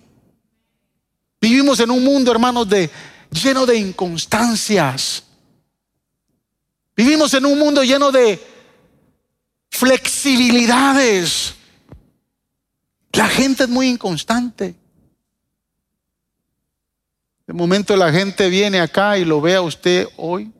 [1.40, 2.90] Vivimos en un mundo, hermanos, de
[3.30, 5.24] lleno de inconstancias.
[6.96, 8.44] Vivimos en un mundo lleno de
[9.70, 11.54] flexibilidades.
[13.12, 14.74] La gente es muy inconstante.
[17.46, 20.52] De momento la gente viene acá y lo ve a usted hoy.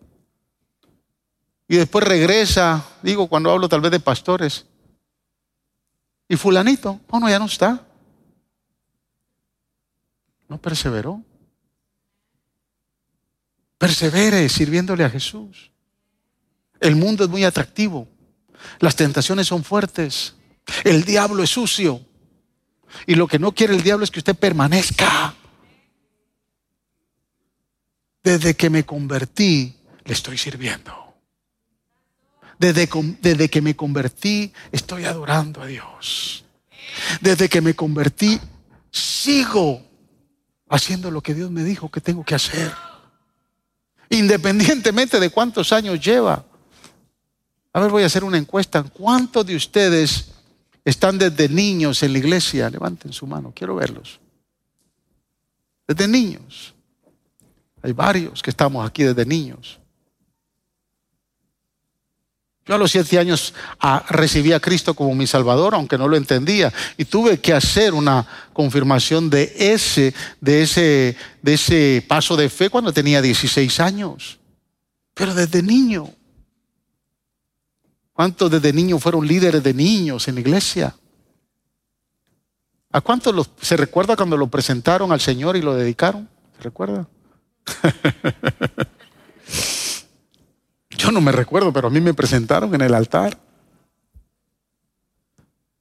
[1.67, 4.65] Y después regresa, digo cuando hablo tal vez de pastores.
[6.29, 7.85] Y fulanito, oh no, ya no está.
[10.49, 11.23] No perseveró.
[13.77, 15.71] Persevere sirviéndole a Jesús.
[16.81, 18.09] El mundo es muy atractivo.
[18.81, 20.35] Las tentaciones son fuertes.
[20.85, 22.05] El diablo es sucio.
[23.07, 25.35] Y lo que no quiere el diablo es que usted permanezca.
[28.23, 31.15] Desde que me convertí, le estoy sirviendo.
[32.59, 32.89] Desde,
[33.21, 36.45] desde, que me convertí, estoy adorando a Dios.
[37.21, 38.41] Desde que me convertí,
[38.91, 39.88] sigo
[40.69, 42.73] haciendo lo que Dios me dijo que tengo que hacer.
[44.11, 46.45] Independientemente de cuántos años lleva.
[47.73, 48.83] A ver, voy a hacer una encuesta.
[48.83, 50.31] ¿Cuántos de ustedes
[50.85, 52.71] están desde niños en la iglesia?
[52.71, 54.21] Levanten su mano, quiero verlos.
[55.87, 56.75] Desde niños.
[57.83, 59.79] Hay varios que estamos aquí desde niños.
[62.69, 66.19] Yo a los siete años ah, recibí a Cristo como mi Salvador, aunque no lo
[66.19, 72.51] entendía, y tuve que hacer una confirmación de ese, de ese, de ese paso de
[72.51, 74.39] fe cuando tenía 16 años.
[75.15, 76.11] Pero desde niño.
[78.13, 80.95] ¿Cuántos desde niño fueron líderes de niños en la iglesia?
[82.93, 86.29] ¿A cuántos se recuerda cuando lo presentaron al Señor y lo dedicaron?
[86.59, 87.09] ¿Se recuerda?
[91.13, 93.39] No me recuerdo, pero a mí me presentaron en el altar.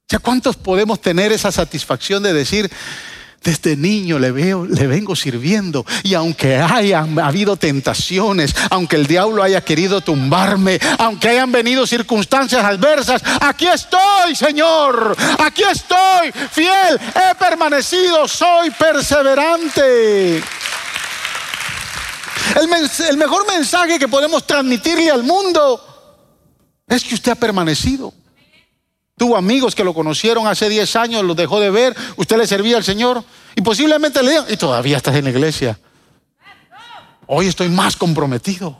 [0.08, 2.70] ¿Ya cuántos podemos tener esa satisfacción de decir,
[3.42, 9.42] desde niño le veo, le vengo sirviendo y aunque haya habido tentaciones, aunque el diablo
[9.42, 17.34] haya querido tumbarme, aunque hayan venido circunstancias adversas, aquí estoy, Señor, aquí estoy, fiel, he
[17.36, 20.42] permanecido, soy perseverante.
[22.56, 25.80] El, mejor mensaje que podemos transmitirle al mundo
[26.86, 28.12] es que usted ha permanecido.
[29.16, 32.76] Tuvo amigos que lo conocieron hace 10 años, los dejó de ver, usted le servía
[32.76, 33.22] al Señor
[33.56, 35.78] y posiblemente le digan, y todavía estás en la iglesia.
[37.26, 38.78] Hoy estoy más comprometido.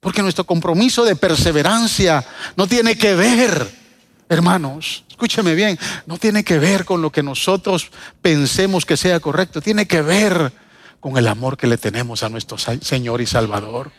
[0.00, 2.24] Porque nuestro compromiso de perseverancia
[2.56, 3.70] no tiene que ver,
[4.28, 7.90] hermanos, escúcheme bien, no tiene que ver con lo que nosotros
[8.20, 10.52] pensemos que sea correcto, tiene que ver
[11.02, 13.90] con el amor que le tenemos a nuestro Señor y Salvador.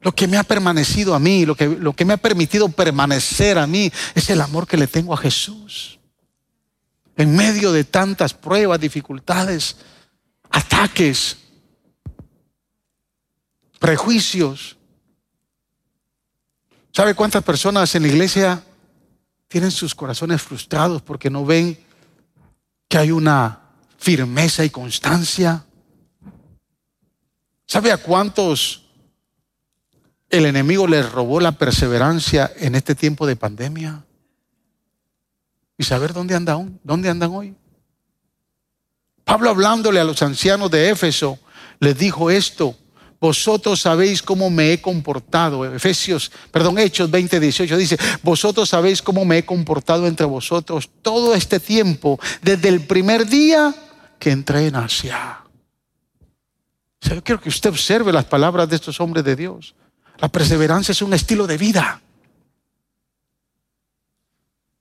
[0.00, 3.58] Lo que me ha permanecido a mí, lo que, lo que me ha permitido permanecer
[3.58, 5.98] a mí, es el amor que le tengo a Jesús.
[7.14, 9.76] En medio de tantas pruebas, dificultades,
[10.48, 11.36] ataques,
[13.78, 14.78] prejuicios.
[16.90, 18.64] ¿Sabe cuántas personas en la iglesia
[19.46, 21.78] tienen sus corazones frustrados porque no ven
[22.88, 23.67] que hay una
[23.98, 25.64] firmeza y constancia.
[27.66, 28.86] ¿Sabe a cuántos
[30.30, 34.04] el enemigo les robó la perseverancia en este tiempo de pandemia?
[35.76, 37.54] ¿Y saber dónde andan, dónde andan hoy?
[39.24, 41.38] Pablo hablándole a los ancianos de Éfeso,
[41.80, 42.74] les dijo esto,
[43.20, 45.64] vosotros sabéis cómo me he comportado.
[45.66, 51.34] Efesios, perdón, Hechos 20, 18 dice, vosotros sabéis cómo me he comportado entre vosotros todo
[51.34, 53.74] este tiempo, desde el primer día
[54.18, 55.44] que entré en Asia.
[57.00, 59.74] Yo quiero que usted observe las palabras de estos hombres de Dios.
[60.18, 62.00] La perseverancia es un estilo de vida.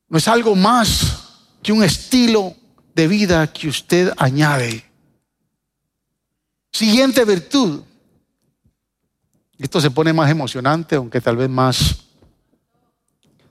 [0.10, 1.28] No es algo más
[1.62, 2.56] que un estilo
[2.96, 4.84] de vida que usted añade.
[6.72, 7.84] Siguiente virtud.
[9.58, 11.98] Esto se pone más emocionante, aunque tal vez más,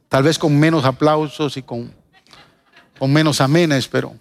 [0.09, 1.92] tal vez con menos aplausos y con,
[2.99, 4.16] con menos amenes, pero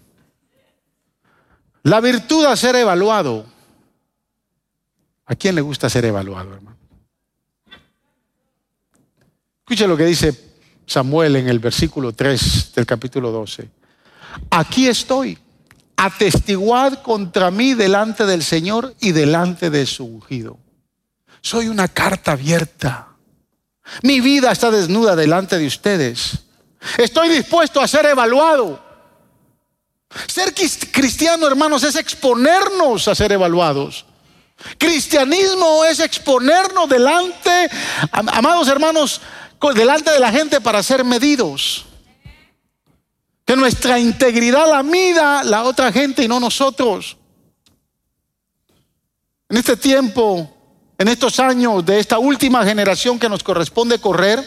[1.86, 3.46] la virtud de ser evaluado.
[5.28, 6.78] ¿A quién le gusta ser evaluado, hermano?
[9.60, 13.70] Escuche lo que dice Samuel en el versículo 3 del capítulo 12.
[14.50, 15.38] Aquí estoy,
[15.96, 20.58] atestiguad contra mí delante del Señor y delante de su ungido.
[21.42, 23.10] Soy una carta abierta.
[24.02, 26.46] Mi vida está desnuda delante de ustedes.
[26.98, 28.85] Estoy dispuesto a ser evaluado.
[30.28, 34.06] Ser cristiano, hermanos, es exponernos a ser evaluados.
[34.78, 37.70] Cristianismo es exponernos delante,
[38.12, 39.22] amados hermanos,
[39.74, 41.86] delante de la gente para ser medidos.
[43.46, 47.18] Que nuestra integridad la mida la otra gente y no nosotros.
[49.50, 50.52] En este tiempo,
[50.98, 54.44] en estos años de esta última generación que nos corresponde correr,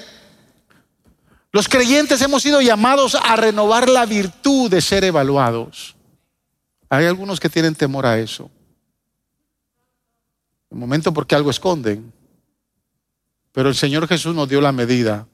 [1.52, 5.96] los creyentes hemos sido llamados a renovar la virtud de ser evaluados.
[6.90, 8.50] Hay algunos que tienen temor a eso.
[10.70, 12.12] Un momento porque algo esconden.
[13.52, 15.26] Pero el Señor Jesús nos dio la medida.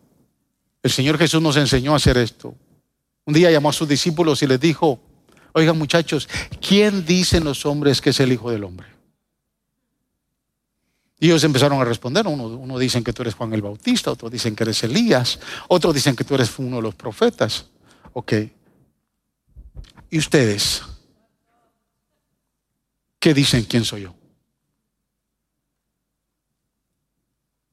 [0.83, 2.55] El Señor Jesús nos enseñó a hacer esto.
[3.24, 5.00] Un día llamó a sus discípulos y les dijo,
[5.53, 6.29] oigan muchachos,
[6.61, 8.94] ¿quién dicen los hombres que es el Hijo del Hombre?
[11.25, 12.27] Y ellos empezaron a responder.
[12.27, 15.94] Uno, uno dicen que tú eres Juan el Bautista, otros dicen que eres Elías, otros
[15.94, 17.65] dicen que tú eres uno de los profetas.
[18.13, 18.35] Ok.
[20.11, 20.83] ¿Y ustedes?
[23.19, 24.15] ¿Qué dicen quién soy yo?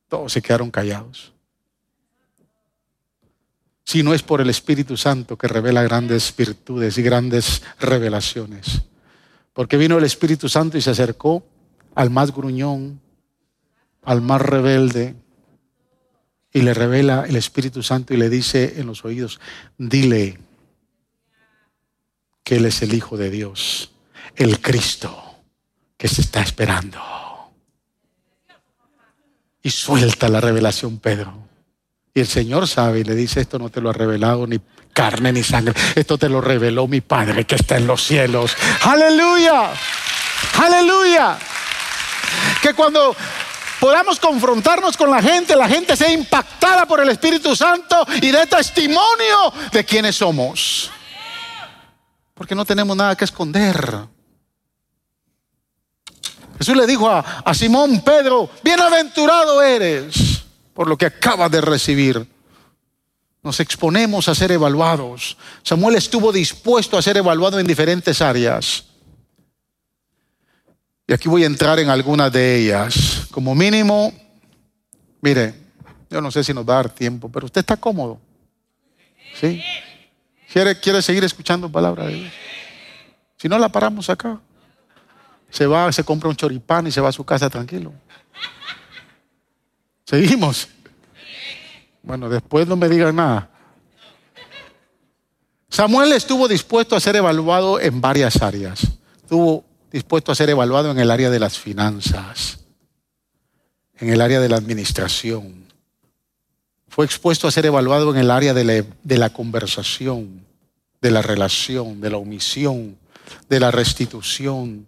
[0.07, 1.34] Todos se quedaron callados.
[3.84, 8.84] Si no es por el Espíritu Santo que revela grandes virtudes y grandes revelaciones.
[9.51, 11.43] Porque vino el Espíritu Santo y se acercó
[11.95, 13.01] al más gruñón,
[14.03, 15.15] al más rebelde
[16.53, 19.39] y le revela el Espíritu Santo y le dice en los oídos,
[19.77, 20.39] dile
[22.43, 23.91] que Él es el Hijo de Dios,
[24.35, 25.35] el Cristo
[25.97, 26.99] que se está esperando.
[29.63, 31.47] Y suelta la revelación Pedro.
[32.13, 34.59] Y el Señor sabe y le dice, esto no te lo ha revelado ni
[34.91, 38.57] carne ni sangre, esto te lo reveló mi Padre que está en los cielos.
[38.81, 39.71] Aleluya,
[40.59, 41.37] aleluya.
[42.61, 43.15] Que cuando
[43.82, 48.45] podamos confrontarnos con la gente, la gente sea impactada por el Espíritu Santo y dé
[48.45, 50.91] testimonio de quiénes somos.
[52.36, 54.07] Porque no tenemos nada que esconder.
[56.59, 60.43] Jesús le dijo a, a Simón Pedro, bienaventurado eres
[60.75, 62.27] por lo que acabas de recibir.
[63.41, 65.38] Nos exponemos a ser evaluados.
[65.63, 68.90] Samuel estuvo dispuesto a ser evaluado en diferentes áreas.
[71.07, 73.27] Y aquí voy a entrar en algunas de ellas.
[73.31, 74.13] Como mínimo,
[75.21, 75.53] mire,
[76.09, 78.19] yo no sé si nos va a dar tiempo, pero usted está cómodo.
[79.39, 79.61] ¿Sí?
[80.51, 82.33] ¿Quiere, quiere seguir escuchando palabra de Dios?
[83.37, 84.39] Si no, la paramos acá.
[85.49, 87.93] Se va, se compra un choripán y se va a su casa tranquilo.
[90.05, 90.67] Seguimos.
[92.03, 93.49] Bueno, después no me digan nada.
[95.69, 98.81] Samuel estuvo dispuesto a ser evaluado en varias áreas.
[99.15, 102.59] Estuvo dispuesto a ser evaluado en el área de las finanzas,
[103.99, 105.65] en el área de la administración.
[106.87, 108.85] Fue expuesto a ser evaluado en el área de
[109.17, 110.45] la, conversación,
[111.01, 112.97] de la relación, de la omisión,
[113.49, 114.87] de la restitución.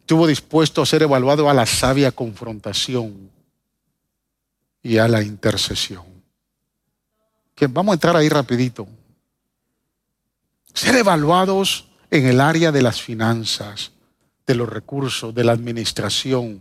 [0.00, 3.30] Estuvo dispuesto a ser evaluado a la sabia confrontación
[4.82, 6.04] y a la intercesión.
[7.54, 8.86] Que vamos a entrar ahí rapidito.
[10.74, 13.92] Ser evaluados en el área de las finanzas,
[14.46, 16.60] de los recursos, de la administración.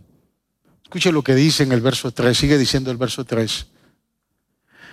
[0.84, 3.68] Escuche lo que dice en el verso 3, sigue diciendo el verso 3.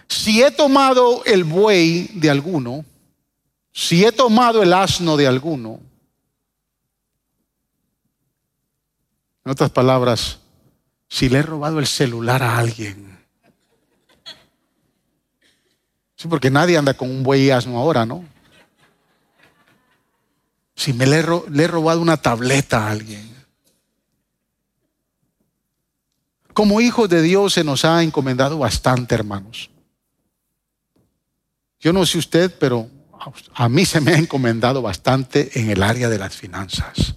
[0.09, 2.85] Si he tomado el buey de alguno,
[3.73, 5.81] si he tomado el asno de alguno,
[9.45, 10.39] en otras palabras,
[11.09, 13.19] si le he robado el celular a alguien,
[16.17, 18.32] sí, porque nadie anda con un buey y asno ahora, ¿no?
[20.75, 23.31] Si me le he, robado una tableta a alguien.
[26.53, 29.71] Como hijos de Dios se nos ha encomendado bastante, hermanos.
[31.81, 32.89] Yo no sé usted, pero
[33.55, 37.17] a mí se me ha encomendado bastante en el área de las finanzas.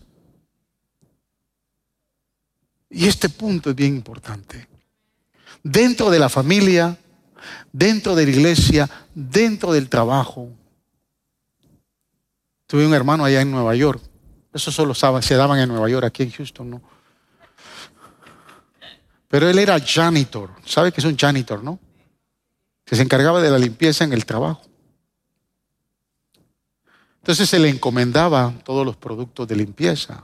[2.89, 4.67] Y este punto es bien importante.
[5.63, 6.97] Dentro de la familia,
[7.71, 10.49] dentro de la iglesia, dentro del trabajo,
[12.67, 14.01] Tuve un hermano allá en Nueva York.
[14.53, 16.81] Eso solo se daban en Nueva York, aquí en Houston, ¿no?
[19.27, 20.51] Pero él era janitor.
[20.65, 21.79] ¿Sabe que es un janitor, no?
[22.85, 24.61] Que se encargaba de la limpieza en el trabajo.
[27.17, 30.23] Entonces se le encomendaba todos los productos de limpieza.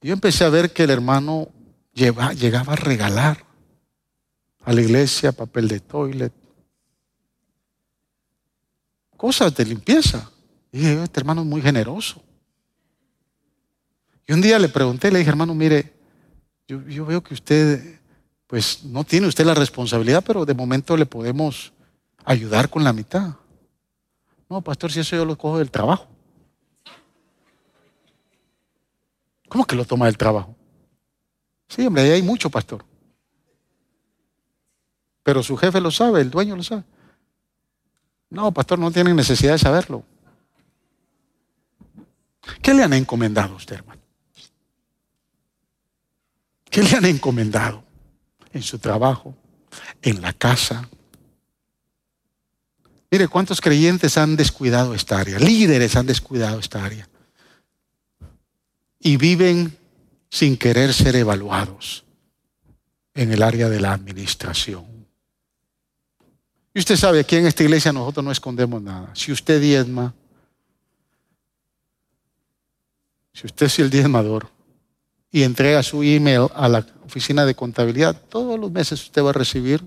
[0.00, 1.48] Yo empecé a ver que el hermano
[1.94, 3.44] llegaba a regalar
[4.64, 6.32] a la iglesia papel de toilet,
[9.18, 10.30] cosas de limpieza.
[10.72, 12.22] Y dije, este hermano es muy generoso.
[14.26, 15.92] Y un día le pregunté, le dije, hermano, mire,
[16.66, 18.00] yo, yo, veo que usted,
[18.46, 21.72] pues no tiene usted la responsabilidad, pero de momento le podemos
[22.24, 23.34] ayudar con la mitad.
[24.48, 26.06] No, pastor, si eso yo lo cojo del trabajo.
[29.48, 30.54] ¿Cómo que lo toma del trabajo?
[31.68, 32.84] Sí, hombre, ahí hay mucho, pastor.
[35.22, 36.84] Pero su jefe lo sabe, el dueño lo sabe.
[38.30, 40.04] No, pastor, no tienen necesidad de saberlo.
[42.62, 44.02] ¿Qué le han encomendado a usted, hermano?
[46.70, 47.82] ¿Qué le han encomendado
[48.52, 49.34] en su trabajo,
[50.02, 50.88] en la casa?
[53.10, 55.38] Mire, ¿cuántos creyentes han descuidado esta área?
[55.38, 57.08] Líderes han descuidado esta área.
[59.00, 59.78] Y viven
[60.30, 62.04] sin querer ser evaluados
[63.14, 64.97] en el área de la administración.
[66.78, 69.10] Y usted sabe, aquí en esta iglesia nosotros no escondemos nada.
[69.12, 70.14] Si usted diezma,
[73.32, 74.48] si usted es el diezmador
[75.32, 79.32] y entrega su email a la oficina de contabilidad, todos los meses usted va a
[79.32, 79.84] recibir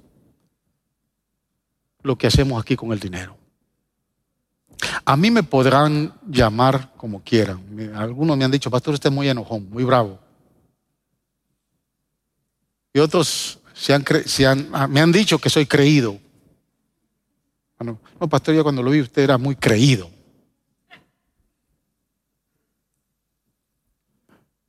[2.01, 3.37] lo que hacemos aquí con el dinero.
[5.05, 7.63] A mí me podrán llamar como quieran.
[7.95, 10.19] Algunos me han dicho, pastor, usted es muy enojón, muy bravo.
[12.93, 13.59] Y otros
[14.89, 16.19] me han dicho que soy creído.
[17.83, 20.09] No, pastor, yo cuando lo vi usted era muy creído.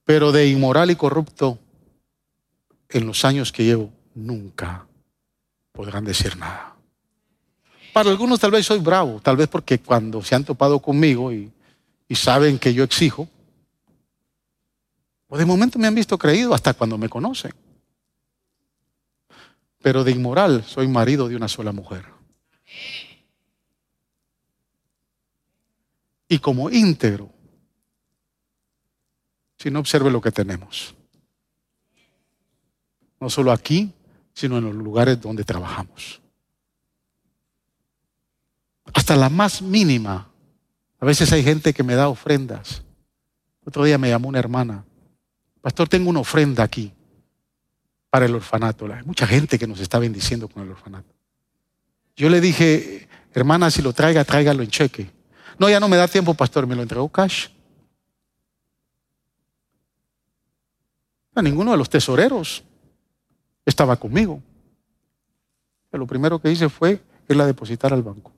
[0.05, 1.59] Pero de inmoral y corrupto,
[2.89, 4.87] en los años que llevo, nunca
[5.73, 6.77] podrán decir nada.
[7.93, 11.53] Para algunos tal vez soy bravo, tal vez porque cuando se han topado conmigo y,
[12.09, 13.29] y saben que yo exijo,
[15.33, 17.55] Pues de momento me han visto creído hasta cuando me conocen.
[19.81, 22.05] Pero de inmoral soy marido de una sola mujer.
[26.33, 27.31] Y como íntegro,
[29.59, 30.95] si no observe lo que tenemos.
[33.21, 33.93] No solo aquí,
[34.33, 36.23] sino en los lugares donde trabajamos.
[38.95, 40.31] Hasta la más mínima.
[41.01, 42.83] A veces hay gente que me da ofrendas.
[43.67, 44.87] Otro día me llamó una hermana.
[45.61, 46.95] Pastor, tengo una ofrenda aquí
[48.09, 48.87] para el orfanato.
[48.91, 51.13] Hay mucha gente que nos está bendiciendo con el orfanato.
[52.17, 55.22] Yo le dije, hermana, si lo traiga, tráigalo en cheque.
[55.59, 57.49] No, ya no me da tiempo, pastor, me lo entregó cash.
[61.35, 62.63] A ninguno de los tesoreros
[63.65, 64.43] estaba conmigo.
[65.93, 68.33] lo primero que hice fue irla a depositar al banco.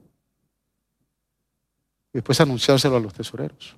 [2.13, 3.77] Y después anunciárselo a los tesoreros.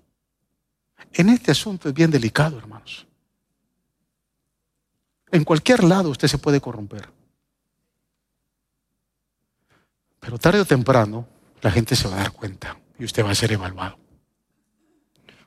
[1.13, 3.07] En este asunto es bien delicado, hermanos.
[5.31, 7.09] En cualquier lado usted se puede corromper.
[10.21, 11.27] Pero tarde o temprano
[11.61, 13.99] la gente se va a dar cuenta y usted va a ser evaluado.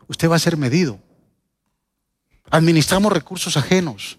[0.08, 1.00] Usted va a ser medido.
[2.50, 4.18] Administramos recursos ajenos.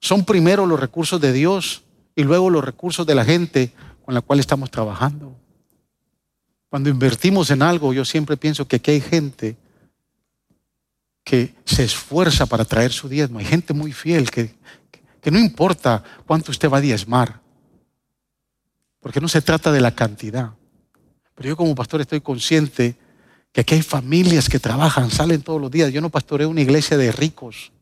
[0.00, 1.82] Son primero los recursos de Dios
[2.14, 3.72] y luego los recursos de la gente
[4.04, 5.36] con la cual estamos trabajando.
[6.68, 9.56] Cuando invertimos en algo, yo siempre pienso que aquí hay gente
[11.24, 13.38] que se esfuerza para traer su diezmo.
[13.38, 14.54] Hay gente muy fiel que,
[15.20, 17.40] que no importa cuánto usted va a diezmar,
[19.00, 20.54] porque no se trata de la cantidad.
[21.48, 22.96] Yo como pastor estoy consciente
[23.52, 25.92] que aquí hay familias que trabajan, salen todos los días.
[25.92, 27.72] Yo no pastoreo una iglesia de ricos.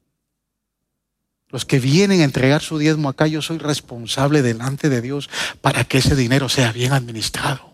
[1.48, 5.28] Los que vienen a entregar su diezmo acá, yo soy responsable delante de Dios
[5.60, 7.72] para que ese dinero sea bien administrado,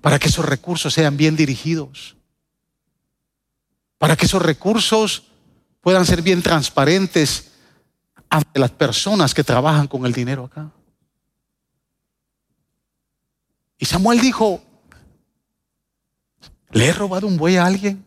[0.00, 2.16] para que esos recursos sean bien dirigidos,
[3.98, 5.24] para que esos recursos
[5.80, 7.52] puedan ser bien transparentes
[8.28, 10.70] ante las personas que trabajan con el dinero acá.
[13.78, 14.62] Y Samuel dijo,
[16.76, 18.04] ¿le he robado un buey a alguien?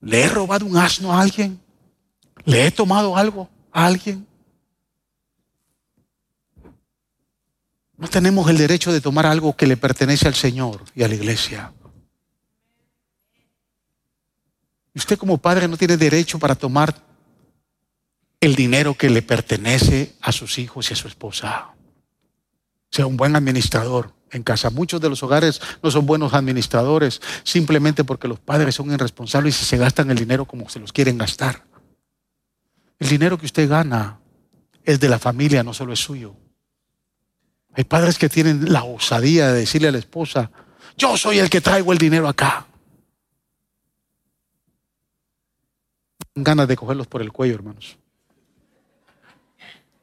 [0.00, 1.60] ¿Le he robado un asno a alguien?
[2.44, 4.26] ¿Le he tomado algo a alguien?
[7.96, 11.14] No tenemos el derecho de tomar algo que le pertenece al Señor y a la
[11.14, 11.72] iglesia.
[14.94, 16.92] Y usted como padre no tiene derecho para tomar
[18.40, 21.70] el dinero que le pertenece a sus hijos y a su esposa.
[22.90, 24.70] Sea un buen administrador en casa.
[24.70, 29.64] Muchos de los hogares no son buenos administradores simplemente porque los padres son irresponsables y
[29.64, 31.64] se gastan el dinero como se los quieren gastar.
[32.98, 34.18] El dinero que usted gana
[34.84, 36.34] es de la familia, no solo es suyo.
[37.74, 40.50] Hay padres que tienen la osadía de decirle a la esposa,
[40.96, 42.66] yo soy el que traigo el dinero acá.
[46.34, 47.98] Ganas de cogerlos por el cuello, hermanos.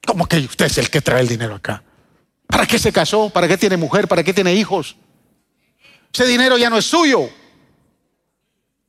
[0.06, 1.84] ¿Cómo que usted es el que trae el dinero acá?
[2.54, 3.32] ¿Para qué se casó?
[3.32, 4.08] ¿Para qué tiene mujer?
[4.08, 4.96] ¿Para qué tiene hijos?
[6.14, 7.28] Ese dinero ya no es suyo.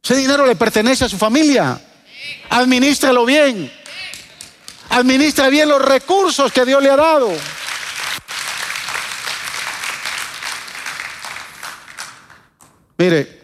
[0.03, 1.81] Ese dinero le pertenece a su familia.
[2.51, 3.73] Administralo bien.
[4.91, 7.33] Administra bien los recursos que Dios le ha dado.
[12.99, 13.43] Mire,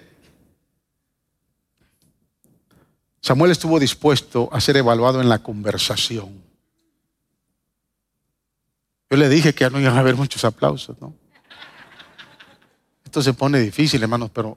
[3.22, 6.49] Samuel estuvo dispuesto a ser evaluado en la conversación.
[9.10, 11.12] Yo le dije que ya no iban a haber muchos aplausos, ¿no?
[13.04, 14.56] Esto se pone difícil, hermanos, pero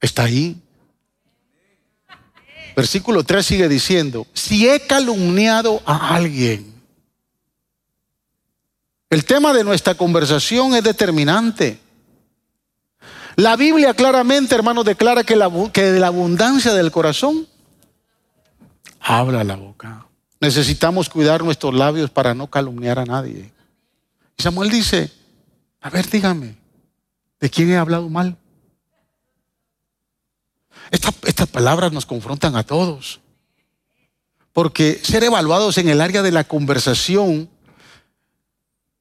[0.00, 0.60] está ahí.
[2.74, 6.74] Versículo 3 sigue diciendo, si he calumniado a alguien,
[9.08, 11.78] el tema de nuestra conversación es determinante.
[13.36, 15.38] La Biblia claramente, hermanos, declara que,
[15.72, 17.46] que de la abundancia del corazón
[19.00, 20.06] habla la boca.
[20.40, 23.52] Necesitamos cuidar nuestros labios para no calumniar a nadie.
[24.40, 25.10] Samuel dice,
[25.80, 26.56] a ver, dígame,
[27.40, 28.36] ¿de quién he hablado mal?
[30.90, 33.20] estas palabras nos confrontan a todos.
[34.52, 37.48] Porque ser evaluados en el área de la conversación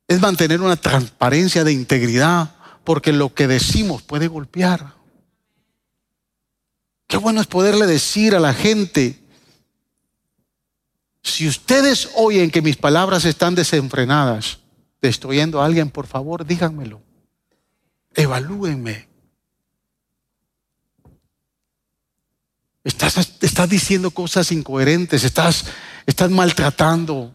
[0.07, 4.93] es mantener una transparencia de integridad, porque lo que decimos puede golpear.
[7.07, 9.19] Qué bueno es poderle decir a la gente,
[11.23, 14.59] si ustedes oyen que mis palabras están desenfrenadas,
[15.01, 17.01] destruyendo a alguien, por favor, díganmelo.
[18.15, 19.07] Evalúenme.
[22.83, 25.65] Estás, diciendo cosas incoherentes, estás,
[26.29, 27.33] maltratando.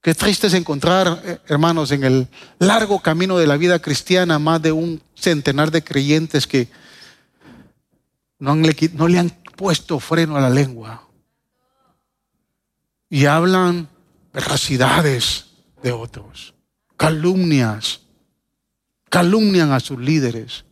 [0.00, 4.62] Qué triste es encontrar, eh, hermanos, en el largo camino de la vida cristiana más
[4.62, 6.68] de un centenar de creyentes que
[8.38, 11.06] no le han puesto freno a la lengua.
[13.10, 13.88] Y hablan
[14.32, 15.47] veracidades
[15.82, 16.54] de otros,
[16.96, 18.00] calumnias,
[19.08, 20.64] calumnian a sus líderes.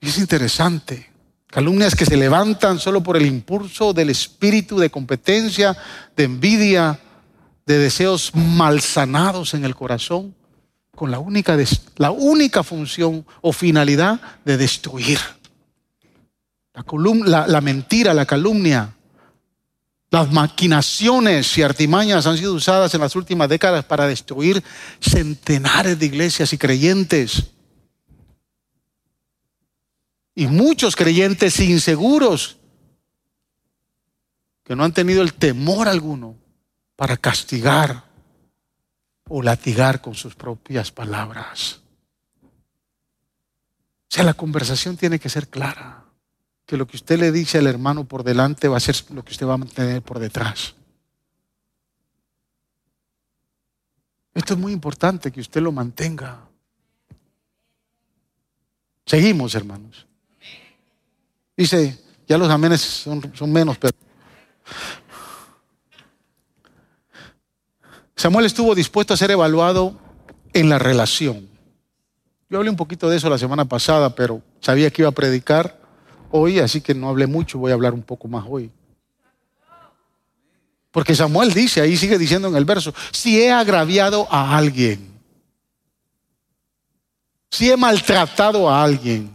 [0.00, 1.10] Y es interesante.
[1.46, 5.76] Calumnias que se levantan solo por el impulso del espíritu de competencia,
[6.16, 6.98] de envidia,
[7.66, 10.34] de deseos malsanados en el corazón,
[10.96, 11.56] con la única,
[11.96, 15.18] la única función o finalidad de destruir.
[17.24, 18.94] La, la mentira, la calumnia,
[20.12, 24.62] las maquinaciones y artimañas han sido usadas en las últimas décadas para destruir
[25.00, 27.44] centenares de iglesias y creyentes.
[30.34, 32.58] Y muchos creyentes inseguros
[34.64, 36.36] que no han tenido el temor alguno
[36.94, 38.04] para castigar
[39.30, 41.80] o latigar con sus propias palabras.
[42.42, 42.50] O
[44.10, 46.01] sea, la conversación tiene que ser clara,
[46.66, 49.32] que lo que usted le dice al hermano por delante va a ser lo que
[49.32, 50.74] usted va a mantener por detrás.
[54.34, 56.48] Esto es muy importante que usted lo mantenga.
[59.04, 60.06] Seguimos, hermanos.
[61.56, 63.92] Dice, ya los amenes son, menos, pero...
[68.16, 69.98] Samuel estuvo dispuesto a ser evaluado
[70.52, 71.48] en la relación.
[72.48, 75.81] Yo hablé un poquito de eso la semana pasada, pero sabía que iba a predicar
[76.32, 78.70] hoy, así que no hablé mucho, voy a hablar un poco más hoy.
[80.90, 85.10] Porque Samuel dice, ahí sigue diciendo en el verso, si he agraviado a alguien,
[87.50, 89.30] si he maltratado a alguien,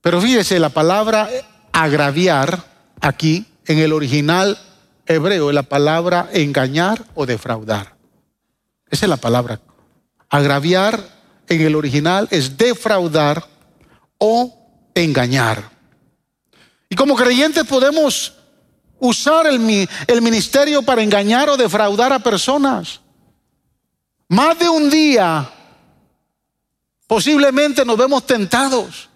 [0.00, 1.28] pero fíjese, la palabra
[1.72, 2.64] agraviar
[3.00, 4.58] aquí en el original
[5.06, 7.94] hebreo es la palabra engañar o defraudar.
[8.90, 9.60] Esa es la palabra.
[10.28, 11.00] Agraviar
[11.48, 13.44] en el original es defraudar
[14.18, 14.56] o
[14.94, 15.79] engañar.
[16.90, 18.34] Y como creyentes podemos
[18.98, 19.58] usar el,
[20.20, 23.00] ministerio para engañar o defraudar a personas.
[24.28, 25.50] Más de un día
[27.06, 29.10] posiblemente nos vemos tentados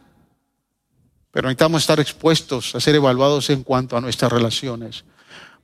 [1.34, 5.04] pero necesitamos estar expuestos a ser evaluados en cuanto a nuestras relaciones.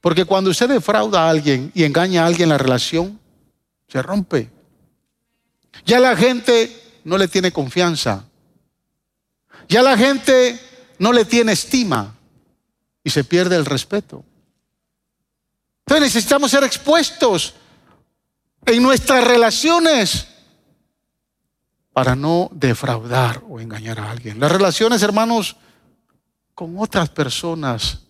[0.01, 3.21] Porque cuando usted defrauda a alguien y engaña a alguien, la relación
[3.87, 4.51] se rompe.
[5.87, 8.25] Ya la gente no le tiene confianza.
[9.69, 10.59] Ya la gente
[11.01, 12.15] no le tiene estima
[13.03, 14.23] y se pierde el respeto.
[15.87, 17.55] Entonces necesitamos ser expuestos
[18.67, 20.29] en nuestras relaciones
[21.95, 24.39] para no defraudar o engañar a alguien.
[24.39, 25.57] Las relaciones, hermanos,
[26.55, 28.03] con otras personas,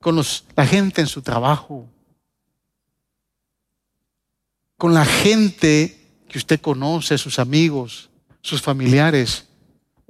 [0.00, 0.22] con
[0.54, 1.88] la gente en su trabajo,
[4.78, 8.10] con la gente que usted conoce, sus amigos,
[8.42, 9.48] sus familiares,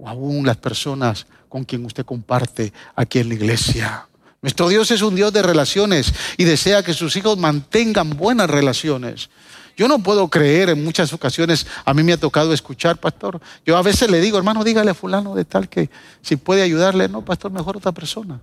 [0.03, 4.09] o aún las personas con quien usted comparte aquí en la iglesia.
[4.41, 9.31] Nuestro Dios es un Dios de relaciones y desea que sus hijos mantengan buenas relaciones.
[9.77, 13.41] Yo no puedo creer en muchas ocasiones, a mí me ha tocado escuchar, pastor.
[13.65, 15.89] Yo a veces le digo, hermano, dígale a fulano de tal que
[16.21, 18.43] si puede ayudarle, no, pastor, mejor otra persona.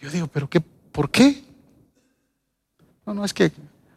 [0.00, 1.42] Yo digo, pero qué, ¿por qué?
[3.04, 3.50] No, no, es que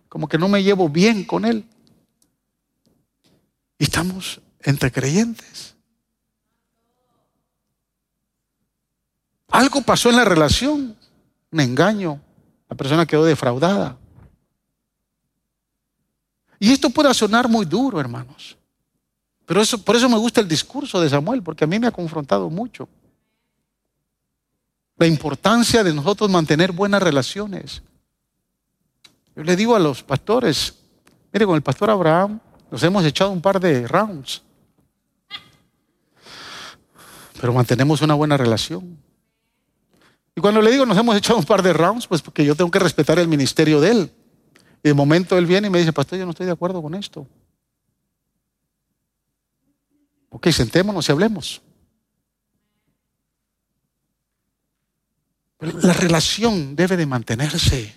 [0.09, 1.65] como que no me llevo bien con él.
[3.77, 5.75] Y estamos entre creyentes.
[9.49, 10.95] Algo pasó en la relación,
[11.51, 12.21] un engaño,
[12.69, 13.97] la persona quedó defraudada.
[16.57, 18.57] Y esto puede sonar muy duro, hermanos.
[19.45, 21.91] Pero eso, por eso me gusta el discurso de Samuel, porque a mí me ha
[21.91, 22.87] confrontado mucho.
[24.95, 27.81] La importancia de nosotros mantener buenas relaciones.
[29.35, 30.75] Yo le digo a los pastores,
[31.33, 32.39] mire, con el pastor Abraham
[32.69, 34.41] nos hemos echado un par de rounds.
[37.41, 38.99] Pero mantenemos una buena relación.
[40.35, 42.69] Y cuando le digo nos hemos echado un par de rounds, pues porque yo tengo
[42.69, 44.11] que respetar el ministerio de él.
[44.83, 46.93] Y de momento él viene y me dice, pastor, yo no estoy de acuerdo con
[46.93, 47.27] esto.
[50.29, 51.61] Ok, sentémonos y hablemos.
[55.59, 57.95] la relación debe de mantenerse.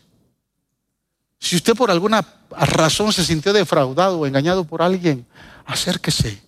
[1.39, 5.27] Si usted por alguna razón se sintió defraudado o engañado por alguien,
[5.65, 6.43] acérquese,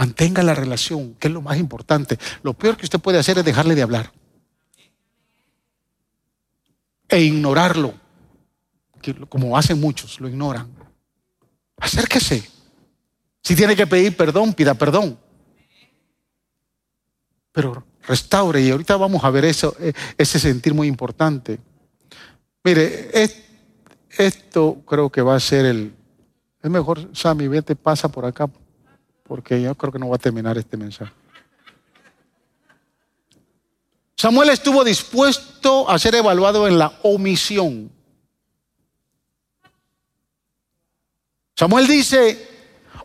[0.00, 2.18] mantenga la relación, que es lo más importante.
[2.42, 4.10] Lo peor que usted puede hacer es dejarle de hablar
[7.06, 7.92] e ignorarlo
[9.28, 10.68] como hacen muchos, lo ignoran.
[11.76, 12.48] Acérquese.
[13.42, 15.18] Si tiene que pedir perdón, pida perdón.
[17.52, 21.58] Pero restaure, y ahorita vamos a ver eso, eh, ese sentir muy importante.
[22.64, 23.10] Mire,
[24.16, 25.94] esto creo que va a ser el...
[26.62, 28.48] Es mejor, Sammy, vete, pasa por acá,
[29.30, 31.12] porque yo creo que no voy a terminar este mensaje.
[34.16, 37.92] Samuel estuvo dispuesto a ser evaluado en la omisión.
[41.54, 42.44] Samuel dice,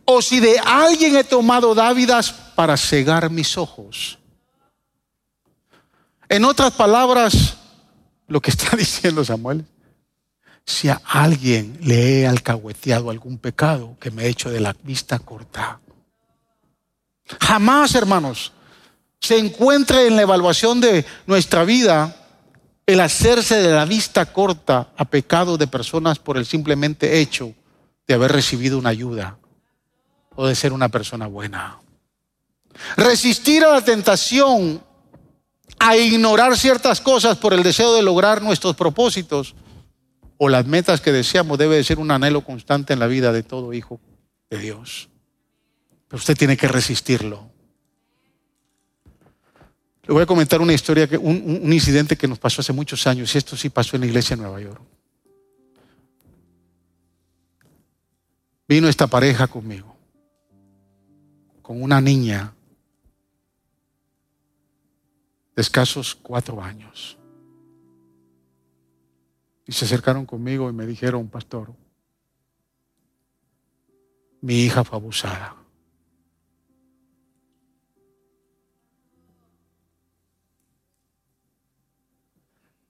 [0.03, 4.17] o si de alguien he tomado dávidas para cegar mis ojos.
[6.27, 7.55] En otras palabras,
[8.27, 9.63] lo que está diciendo Samuel,
[10.65, 15.19] si a alguien le he alcahueteado algún pecado que me he hecho de la vista
[15.19, 15.81] corta.
[17.39, 18.51] Jamás, hermanos,
[19.19, 22.15] se encuentre en la evaluación de nuestra vida
[22.85, 27.53] el hacerse de la vista corta a pecado de personas por el simplemente hecho
[28.07, 29.37] de haber recibido una ayuda
[30.35, 31.79] o de ser una persona buena.
[32.97, 34.83] Resistir a la tentación
[35.79, 39.55] a ignorar ciertas cosas por el deseo de lograr nuestros propósitos
[40.37, 43.41] o las metas que deseamos debe de ser un anhelo constante en la vida de
[43.43, 43.99] todo hijo
[44.49, 45.09] de Dios.
[46.07, 47.49] Pero usted tiene que resistirlo.
[50.03, 53.37] Le voy a comentar una historia, un incidente que nos pasó hace muchos años, y
[53.39, 54.81] esto sí pasó en la iglesia de Nueva York.
[58.67, 59.95] Vino esta pareja conmigo,
[61.61, 62.53] con una niña
[65.55, 67.17] de escasos cuatro años.
[69.65, 71.73] Y se acercaron conmigo y me dijeron, pastor,
[74.41, 75.55] mi hija fue abusada.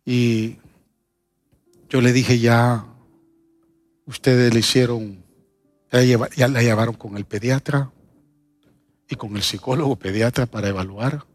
[0.06, 0.58] Y
[1.90, 2.86] yo le dije ya,
[4.06, 5.24] ustedes le hicieron,
[6.36, 7.92] ya la llevaron con el pediatra
[9.10, 11.26] y con el psicólogo pediatra para evaluar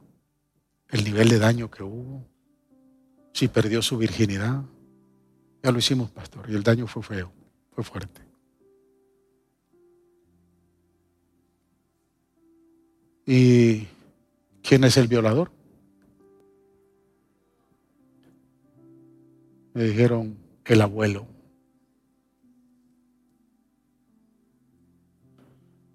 [0.89, 2.25] el nivel de daño que hubo,
[3.33, 4.63] si perdió su virginidad.
[5.63, 7.33] Ya lo hicimos, pastor, y el daño fue feo,
[7.73, 8.23] fue fuerte.
[13.27, 13.87] ¿Y
[14.63, 15.53] quién es el violador?
[19.81, 21.27] Me dijeron, el abuelo.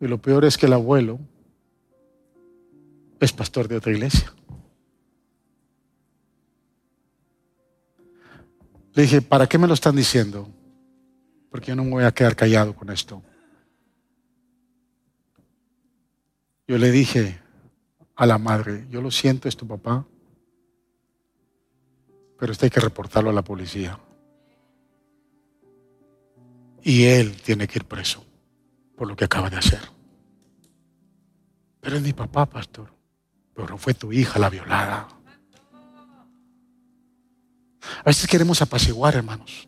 [0.02, 1.20] Y lo peor es que el abuelo
[3.20, 4.34] es pastor de otra iglesia.
[8.96, 10.50] Le dije, ¿para qué me lo están diciendo?
[11.52, 13.22] Porque yo no me voy a quedar callado con esto.
[16.68, 17.40] Yo le dije
[18.16, 20.08] a la madre, yo lo siento, es tu papá,
[22.38, 24.00] pero usted hay que reportarlo a la policía.
[26.84, 28.24] Y él tiene que ir preso
[28.96, 29.82] por lo que acaba de hacer.
[31.82, 32.94] Pero es mi papá, pastor.
[33.56, 35.08] Pero fue tu hija la violada.
[38.00, 39.68] A veces queremos apaciguar, hermanos,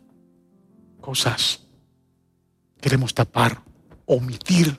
[1.00, 1.60] cosas.
[2.80, 3.62] Queremos tapar,
[4.04, 4.78] omitir.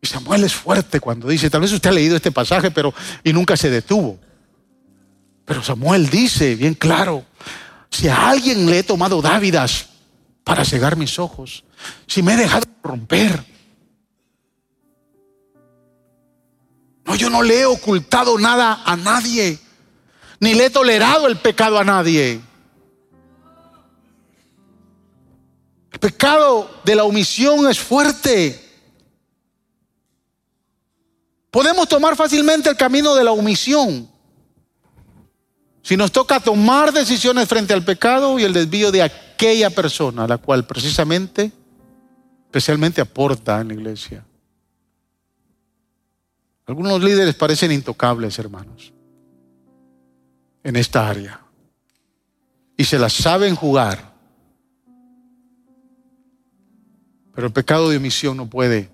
[0.00, 3.32] Y Samuel es fuerte cuando dice, tal vez usted ha leído este pasaje, pero y
[3.32, 4.18] nunca se detuvo.
[5.46, 7.24] Pero Samuel dice bien claro,
[7.90, 9.86] si a alguien le he tomado dávidas
[10.44, 11.64] para cegar mis ojos,
[12.06, 13.42] si me he dejado romper,
[17.06, 19.58] no, yo no le he ocultado nada a nadie
[20.40, 22.40] ni le he tolerado el pecado a nadie.
[25.92, 28.62] El pecado de la omisión es fuerte.
[31.50, 34.10] Podemos tomar fácilmente el camino de la omisión.
[35.86, 40.28] Si nos toca tomar decisiones frente al pecado y el desvío de aquella persona, a
[40.28, 41.52] la cual precisamente,
[42.46, 44.24] especialmente aporta en la iglesia.
[46.66, 48.92] Algunos líderes parecen intocables, hermanos
[50.66, 51.40] en esta área.
[52.76, 54.14] Y se las saben jugar.
[57.32, 58.90] Pero el pecado de omisión no puede,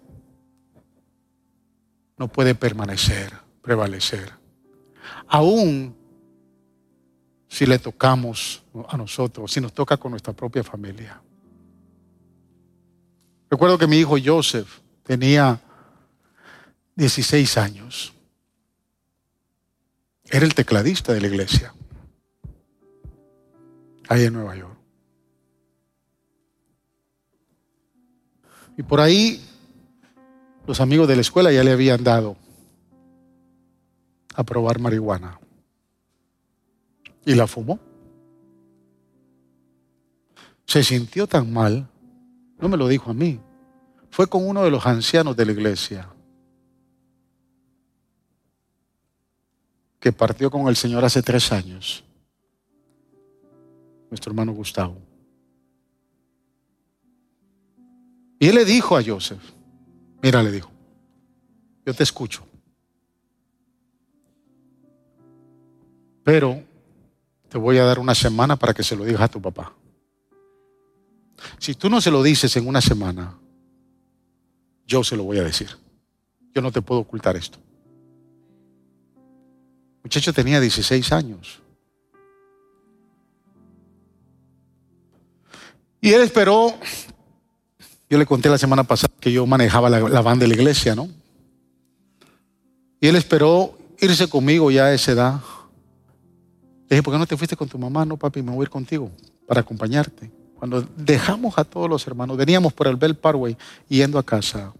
[2.18, 3.32] no puede permanecer,
[3.62, 4.34] prevalecer.
[5.28, 5.96] Aún
[7.52, 11.20] si le tocamos a nosotros, si nos toca con nuestra propia familia.
[13.50, 15.60] Recuerdo que mi hijo Joseph tenía
[16.96, 18.14] 16 años.
[20.24, 21.74] Era el tecladista de la iglesia,
[24.08, 24.78] ahí en Nueva York.
[28.78, 29.46] Y por ahí
[30.66, 32.34] los amigos de la escuela ya le habían dado
[34.34, 35.41] a probar marihuana.
[37.24, 37.78] Y la fumó.
[40.66, 41.88] Se sintió tan mal,
[42.58, 43.40] no me lo dijo a mí,
[44.10, 46.08] fue con uno de los ancianos de la iglesia.
[50.02, 52.02] que partió con el Señor hace tres años,
[54.10, 54.96] nuestro hermano Gustavo.
[58.40, 59.40] Y él le dijo a Joseph,
[60.20, 60.70] Mira, le dijo,
[61.86, 62.44] yo te escucho.
[66.24, 66.62] Pero
[67.52, 69.74] te voy a dar una semana para que se lo digas a tu papá.
[71.58, 73.36] Si tú no se lo dices en una semana,
[74.86, 75.68] yo se lo voy a decir.
[76.54, 77.58] Yo no te puedo ocultar esto.
[80.02, 81.60] Muchacho tenía 16 años.
[86.00, 86.74] Y él esperó,
[88.08, 91.10] yo le conté la semana pasada que yo manejaba la, la de la iglesia, ¿no?
[92.98, 95.40] Y él esperó irse conmigo ya a esa edad.
[96.92, 98.04] Le dije, ¿por qué no te fuiste con tu mamá?
[98.04, 99.10] No, papi, me voy a ir contigo
[99.46, 100.30] para acompañarte.
[100.58, 103.56] Cuando dejamos a todos los hermanos, veníamos por el Bell Parkway
[103.88, 104.74] yendo a casa.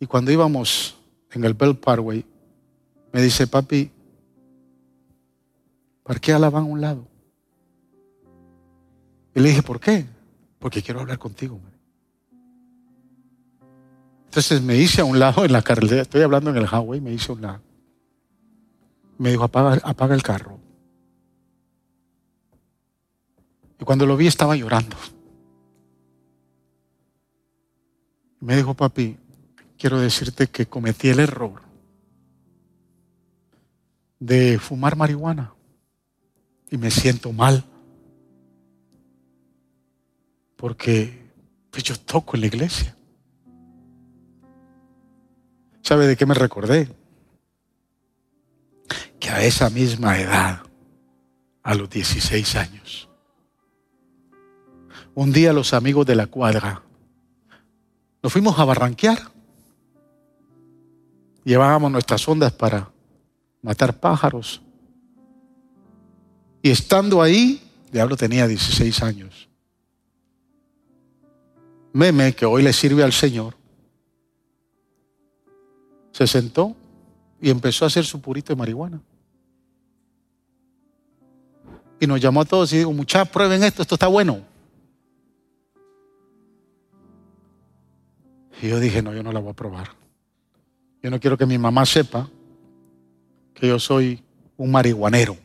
[0.00, 0.96] Y cuando íbamos
[1.32, 2.24] en el Bell Parkway,
[3.12, 3.90] me dice, papi,
[6.02, 7.06] parquea la van a un lado.
[9.34, 10.06] Y le dije, ¿por qué?
[10.58, 11.60] Porque quiero hablar contigo.
[14.24, 17.12] Entonces me hice a un lado en la carretera, estoy hablando en el highway, me
[17.12, 17.67] hice a un lado.
[19.18, 20.58] Me dijo, apaga, el carro.
[23.80, 24.96] Y cuando lo vi estaba llorando.
[28.40, 29.18] Me dijo, papi,
[29.76, 31.62] quiero decirte que cometí el error
[34.20, 35.52] de fumar marihuana
[36.70, 37.64] y me siento mal
[40.56, 41.30] porque
[41.70, 42.96] pues, yo toco en la iglesia.
[45.82, 46.88] ¿Sabe de qué me recordé?
[49.20, 50.62] Que a esa misma edad,
[51.62, 53.08] a los 16 años,
[55.14, 56.82] un día los amigos de la cuadra
[58.22, 59.18] nos fuimos a barranquear.
[61.44, 62.90] Llevábamos nuestras ondas para
[63.62, 64.60] matar pájaros.
[66.62, 69.48] Y estando ahí, Diablo tenía 16 años.
[71.92, 73.56] Meme, que hoy le sirve al Señor,
[76.12, 76.76] se sentó
[77.40, 79.00] y empezó a hacer su purito de marihuana.
[82.00, 84.40] Y nos llamó a todos y dijo, muchachos, prueben esto, esto está bueno.
[88.62, 89.90] Y yo dije, no, yo no la voy a probar.
[91.02, 92.28] Yo no quiero que mi mamá sepa
[93.54, 94.22] que yo soy
[94.56, 95.36] un marihuanero.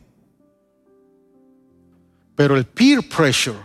[2.34, 3.58] Pero el peer pressure,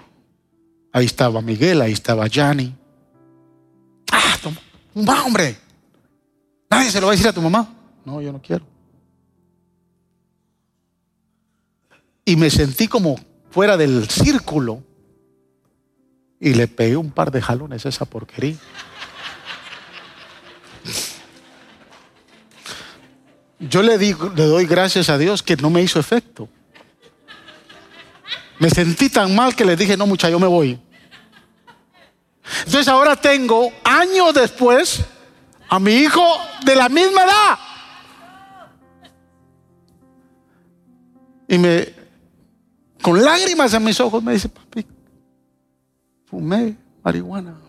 [0.91, 2.75] ahí estaba Miguel, ahí estaba Yanni.
[4.11, 4.37] Ah,
[4.93, 5.57] un hombre.
[6.69, 7.78] Nadie se lo va a decir a tu mamá.
[8.09, 8.65] No, yo no quiero.
[12.25, 13.19] Y me sentí como
[13.51, 14.83] fuera del círculo
[16.39, 18.57] y le pegué un par de jalones a esa porquería.
[23.59, 26.49] Yo le, digo, le doy gracias a Dios que no me hizo efecto.
[28.57, 30.79] Me sentí tan mal que le dije, no, muchacho, yo me voy.
[32.65, 35.05] Entonces ahora tengo, años después,
[35.69, 36.25] a mi hijo
[36.65, 37.68] de la misma edad.
[41.49, 41.89] Y me,
[43.01, 44.85] con lágrimas en mis ojos, me dice, papi,
[46.25, 47.59] fumé marihuana.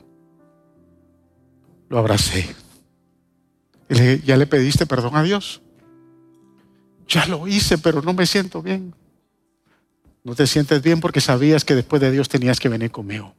[1.89, 2.55] Lo abracé.
[3.89, 5.63] Y le dije, ¿ya le pediste perdón a Dios?
[7.09, 8.95] Ya lo hice, pero no me siento bien.
[10.23, 13.35] No te sientes bien porque sabías que después de Dios tenías que venir conmigo.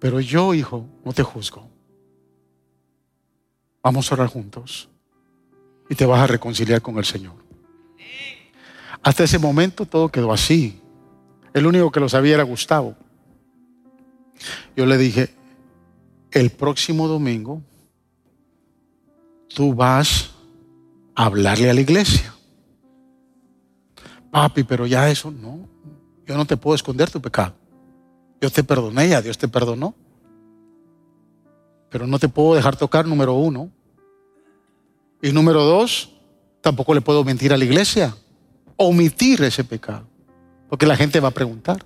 [0.00, 1.70] Pero yo, hijo, no te juzgo.
[3.80, 4.88] Vamos a orar juntos
[5.88, 7.43] y te vas a reconciliar con el Señor.
[9.04, 10.80] Hasta ese momento todo quedó así.
[11.52, 12.96] El único que lo sabía era Gustavo.
[14.74, 15.34] Yo le dije,
[16.32, 17.62] el próximo domingo
[19.54, 20.30] tú vas
[21.14, 22.34] hablarle a la iglesia.
[24.30, 25.68] Papi, pero ya eso no.
[26.26, 27.54] Yo no te puedo esconder tu pecado.
[28.40, 29.94] Yo te perdoné, ya Dios te perdonó.
[31.90, 33.70] Pero no te puedo dejar tocar, número uno.
[35.22, 36.10] Y número dos,
[36.62, 38.16] tampoco le puedo mentir a la iglesia.
[38.76, 40.06] Omitir ese pecado.
[40.68, 41.84] Porque la gente va a preguntar.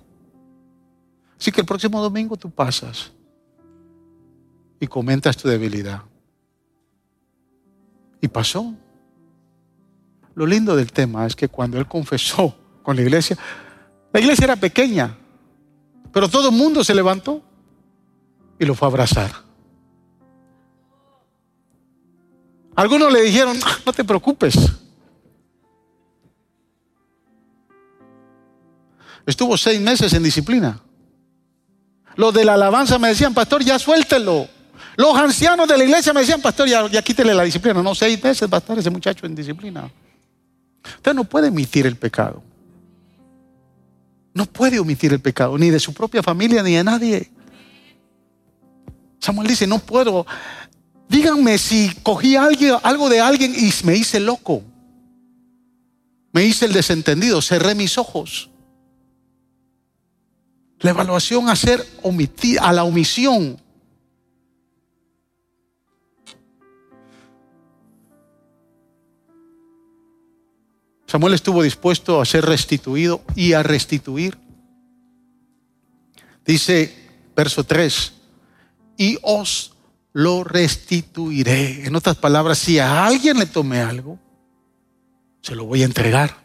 [1.39, 3.11] Así que el próximo domingo tú pasas
[4.79, 6.01] y comentas tu debilidad.
[8.21, 8.73] Y pasó.
[10.35, 13.37] Lo lindo del tema es que cuando él confesó con la iglesia,
[14.11, 15.15] la iglesia era pequeña,
[16.11, 17.41] pero todo el mundo se levantó
[18.57, 19.31] y lo fue a abrazar.
[22.75, 24.55] Algunos le dijeron, no te preocupes.
[29.29, 30.81] Estuvo seis meses en disciplina.
[32.15, 34.49] Los de la alabanza me decían, pastor, ya suéltelo.
[34.97, 37.83] Los ancianos de la iglesia me decían, pastor, ya, ya quítele la disciplina.
[37.83, 39.89] No, seis meses va a estar ese muchacho en disciplina.
[40.83, 42.41] Usted no puede emitir el pecado.
[44.33, 47.31] No puede omitir el pecado, ni de su propia familia, ni de nadie.
[49.19, 50.25] Samuel dice, no puedo.
[51.07, 54.63] Díganme si cogí algo de alguien y me hice loco.
[56.31, 58.49] Me hice el desentendido, cerré mis ojos.
[60.81, 63.59] La evaluación a ser omitir, a la omisión.
[71.09, 74.37] Samuel estuvo dispuesto a ser restituido y a restituir.
[76.45, 76.95] Dice
[77.35, 78.13] verso 3,
[78.95, 79.73] y os
[80.13, 81.85] lo restituiré.
[81.87, 84.19] En otras palabras, si a alguien le tomé algo,
[85.41, 86.37] se lo voy a entregar.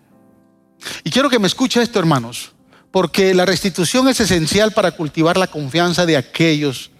[1.02, 2.53] Y quiero que me escuche esto, hermanos,
[2.94, 6.92] porque la restitución es esencial para cultivar la confianza de aquellos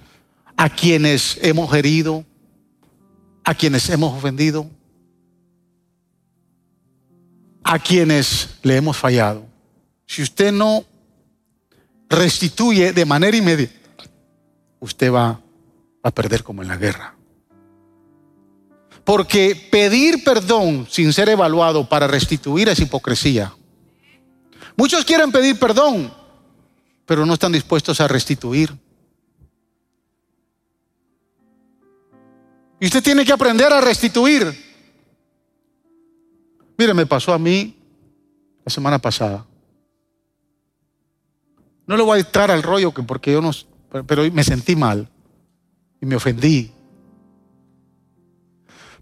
[0.57, 2.24] a quienes hemos herido,
[3.45, 4.68] a quienes hemos ofendido,
[7.62, 9.47] a quienes le hemos fallado.
[10.05, 10.84] Si usted no
[12.11, 14.05] restituye de manera inmediata,
[14.80, 15.40] usted va
[16.03, 17.14] a perder como en la guerra.
[19.05, 23.55] Porque pedir perdón sin ser evaluado para restituir es hipocresía.
[24.77, 26.12] Muchos quieren pedir perdón,
[27.07, 28.77] pero no están dispuestos a restituir.
[32.81, 34.53] Y usted tiene que aprender a restituir.
[36.77, 37.77] Mire, me pasó a mí
[38.64, 39.47] la semana pasada.
[41.87, 43.53] No le voy a entrar al rollo que porque yo no,
[44.07, 45.09] pero me sentí mal
[46.01, 46.72] y me ofendí.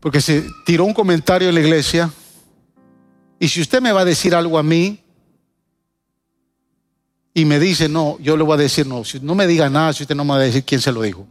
[0.01, 2.13] Porque se tiró un comentario en la iglesia
[3.39, 5.02] y si usted me va a decir algo a mí
[7.35, 9.93] y me dice no, yo le voy a decir no, si no me diga nada,
[9.93, 11.27] si usted no me va a decir quién se lo dijo.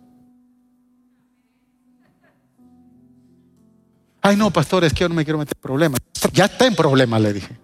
[4.22, 5.99] Ay, no, pastor, es que yo no me quiero meter en problemas.
[6.32, 7.58] Ya está en problemas, le dije.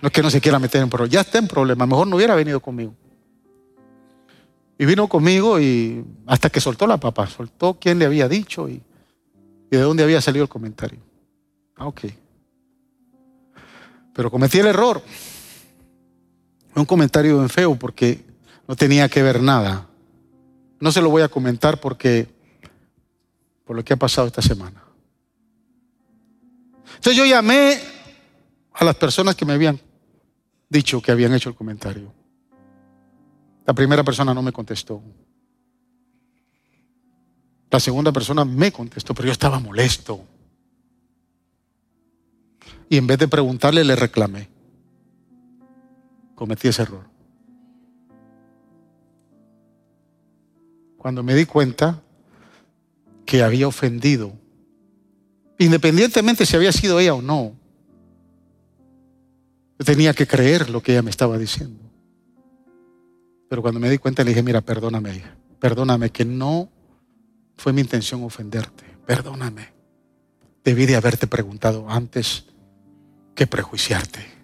[0.00, 1.88] No es que no se quiera meter en problemas, ya está en problemas.
[1.88, 2.94] Mejor no hubiera venido conmigo.
[4.78, 8.82] Y vino conmigo y hasta que soltó la papa, soltó quién le había dicho y,
[9.70, 11.00] y de dónde había salido el comentario.
[11.76, 12.00] Ah, ok.
[14.12, 15.02] Pero cometí el error.
[16.74, 18.24] Un comentario en feo porque
[18.66, 19.88] no tenía que ver nada.
[20.80, 22.28] No se lo voy a comentar porque
[23.64, 24.82] por lo que ha pasado esta semana.
[26.96, 27.78] Entonces yo llamé
[28.72, 29.80] a las personas que me habían
[30.68, 32.12] dicho que habían hecho el comentario.
[33.66, 35.02] La primera persona no me contestó.
[37.70, 40.24] La segunda persona me contestó, pero yo estaba molesto.
[42.88, 44.51] Y en vez de preguntarle, le reclamé.
[46.42, 47.04] Cometí ese error.
[50.98, 52.02] Cuando me di cuenta
[53.24, 54.42] que había ofendido
[55.62, 57.54] Independientemente si había sido ella o no.
[59.78, 61.78] Yo tenía que creer lo que ella me estaba diciendo.
[63.48, 65.22] Pero cuando me di cuenta le dije, mira, perdóname,
[65.60, 66.68] perdóname que no
[67.54, 69.68] fue mi intención ofenderte, perdóname.
[70.64, 72.46] Debí de haberte preguntado antes
[73.36, 74.41] que prejuiciarte.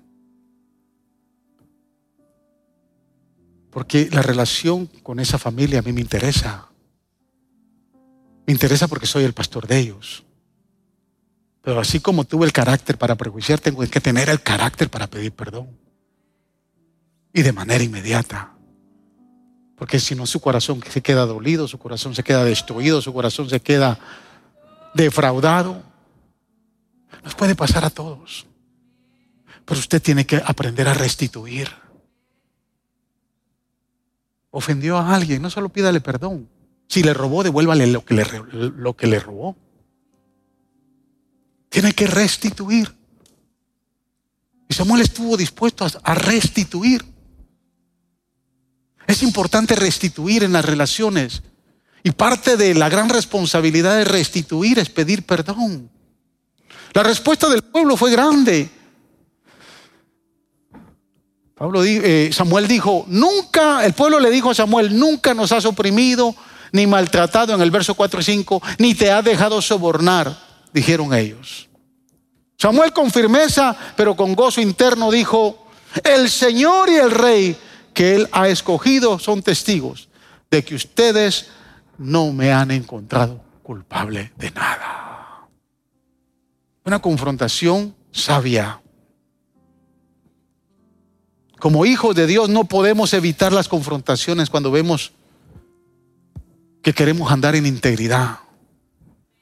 [3.70, 6.68] Porque la relación con esa familia a mí me interesa.
[8.46, 10.24] Me interesa porque soy el pastor de ellos.
[11.62, 15.32] Pero así como tuve el carácter para prejuiciar, tengo que tener el carácter para pedir
[15.32, 15.68] perdón.
[17.32, 18.54] Y de manera inmediata.
[19.76, 23.48] Porque si no, su corazón se queda dolido, su corazón se queda destruido, su corazón
[23.48, 23.98] se queda
[24.94, 25.82] defraudado.
[27.22, 28.46] Nos puede pasar a todos.
[29.64, 31.68] Pero usted tiene que aprender a restituir.
[34.50, 36.48] Ofendió a alguien, no solo pídale perdón.
[36.88, 39.56] Si le robó, devuélvale lo que le, robó.
[41.68, 42.94] Tiene que restituir.
[44.68, 47.04] Y Samuel estuvo dispuesto a restituir.
[49.06, 51.42] Es importante restituir en las relaciones.
[52.02, 55.90] Y parte de la gran responsabilidad de restituir es pedir perdón.
[56.94, 58.70] La respuesta del pueblo fue grande.
[61.58, 66.34] Pablo, eh, Samuel dijo, nunca, el pueblo le dijo a Samuel, nunca nos has oprimido
[66.72, 71.68] ni maltratado en el verso 4 y 5, ni te has dejado sobornar dijeron ellos.
[72.56, 75.66] Samuel con firmeza, pero con gozo interno dijo,
[76.04, 77.56] el Señor y el Rey
[77.94, 80.08] que Él ha escogido son testigos
[80.50, 81.48] de que ustedes
[81.98, 85.48] no me han encontrado culpable de nada.
[86.84, 88.80] Una confrontación sabia.
[91.58, 95.12] Como hijos de Dios no podemos evitar las confrontaciones cuando vemos
[96.82, 98.38] que queremos andar en integridad.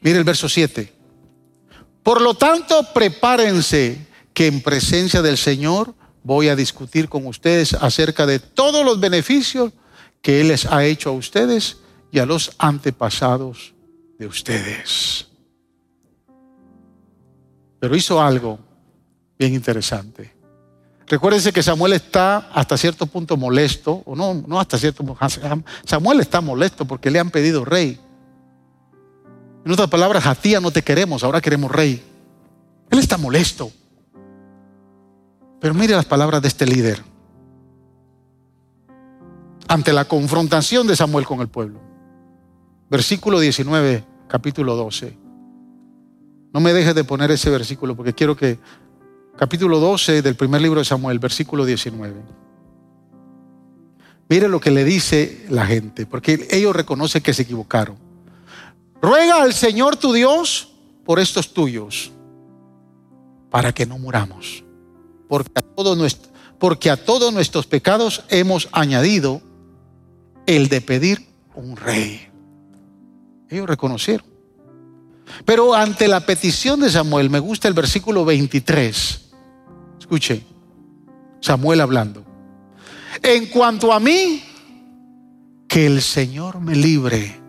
[0.00, 0.92] Mire el verso 7.
[2.02, 8.26] Por lo tanto, prepárense que en presencia del Señor voy a discutir con ustedes acerca
[8.26, 9.72] de todos los beneficios
[10.22, 11.78] que Él les ha hecho a ustedes
[12.12, 13.74] y a los antepasados
[14.18, 15.28] de ustedes.
[17.78, 18.58] Pero hizo algo
[19.38, 20.35] bien interesante.
[21.08, 25.20] Recuérdense que Samuel está hasta cierto punto molesto, o no, no hasta cierto punto.
[25.84, 28.00] Samuel está molesto porque le han pedido rey.
[29.64, 32.02] En otras palabras, a ti no te queremos, ahora queremos rey.
[32.90, 33.70] Él está molesto.
[35.60, 37.02] Pero mire las palabras de este líder
[39.68, 41.80] ante la confrontación de Samuel con el pueblo.
[42.88, 45.18] Versículo 19, capítulo 12.
[46.52, 48.58] No me dejes de poner ese versículo porque quiero que
[49.36, 52.14] capítulo 12 del primer libro de Samuel, versículo 19.
[54.28, 57.96] Mire lo que le dice la gente, porque ellos reconocen que se equivocaron.
[59.00, 60.72] Ruega al Señor tu Dios
[61.04, 62.10] por estos tuyos,
[63.50, 64.64] para que no muramos,
[65.28, 65.62] porque a,
[66.58, 69.42] porque todos nuestros pecados hemos añadido
[70.46, 72.28] el de pedir un rey.
[73.48, 74.26] Ellos reconocieron.
[75.44, 79.25] Pero ante la petición de Samuel, me gusta el versículo 23.
[80.06, 80.46] Escuche,
[81.40, 82.24] Samuel hablando.
[83.20, 84.40] En cuanto a mí,
[85.66, 87.40] que el Señor me libre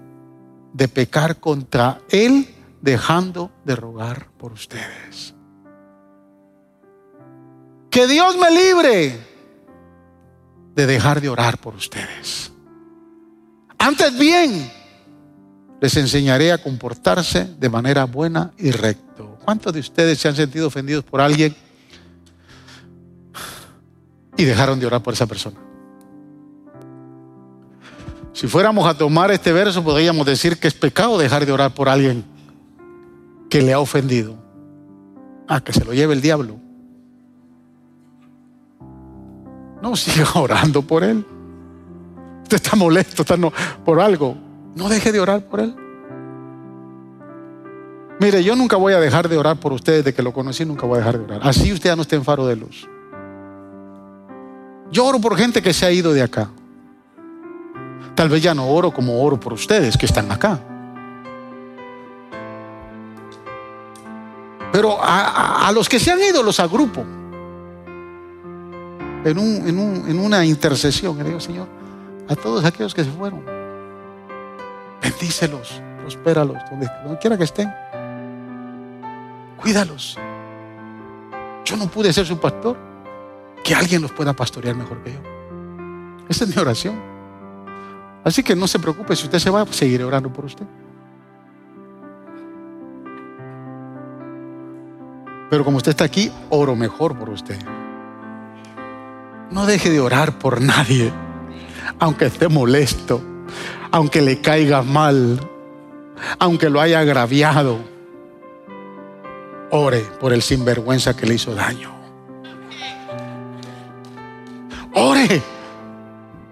[0.73, 2.47] de pecar contra Él,
[2.81, 5.35] dejando de rogar por ustedes.
[7.91, 9.19] Que Dios me libre
[10.73, 12.51] de dejar de orar por ustedes.
[13.77, 14.71] Antes bien,
[15.79, 19.37] les enseñaré a comportarse de manera buena y recto.
[19.45, 21.55] ¿Cuántos de ustedes se han sentido ofendidos por alguien?
[24.38, 25.57] Y dejaron de orar por esa persona.
[28.33, 31.89] Si fuéramos a tomar este verso, podríamos decir que es pecado dejar de orar por
[31.89, 32.23] alguien
[33.49, 34.35] que le ha ofendido.
[35.47, 36.57] Ah, que se lo lleve el diablo.
[39.81, 41.25] No siga orando por él.
[42.43, 43.35] Usted está molesto está
[43.83, 44.38] por algo.
[44.75, 45.75] No deje de orar por él.
[48.19, 50.85] Mire, yo nunca voy a dejar de orar por ustedes, de que lo conocí, nunca
[50.85, 51.39] voy a dejar de orar.
[51.43, 52.88] Así usted ya no esté en faro de luz.
[54.91, 56.49] Yo oro por gente que se ha ido de acá.
[58.15, 60.59] Tal vez ya no oro como oro por ustedes que están acá.
[64.71, 67.01] Pero a, los que se han ido los agrupo
[69.25, 71.17] en, en, una intercesión.
[71.17, 71.67] Le digo, Señor,
[72.27, 73.43] a todos aquellos que se fueron,
[75.01, 77.73] bendícelos, prospéralos, donde, donde quiera que estén.
[79.61, 80.17] Cuídalos.
[81.65, 82.86] Yo no pude ser su pastor
[83.68, 85.20] que alguien los pueda pastorear mejor que yo.
[86.30, 86.97] Esa es mi oración.
[88.24, 90.65] Así que no se preocupe, si usted se va, seguiré orando por usted.
[95.49, 97.59] Pero como usted está aquí, oro mejor por usted.
[99.51, 101.11] No deje de orar por nadie,
[101.99, 103.22] aunque esté molesto,
[103.91, 105.41] aunque le caiga mal,
[106.39, 107.80] aunque lo haya agraviado.
[109.72, 111.96] Ore por el sinvergüenza que le hizo daño.
[114.97, 115.43] Ore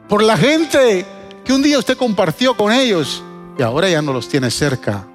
[0.08, 1.04] por la gente
[1.44, 3.24] que un día usted compartió con ellos
[3.58, 5.08] y ahora ya no los tiene cerca.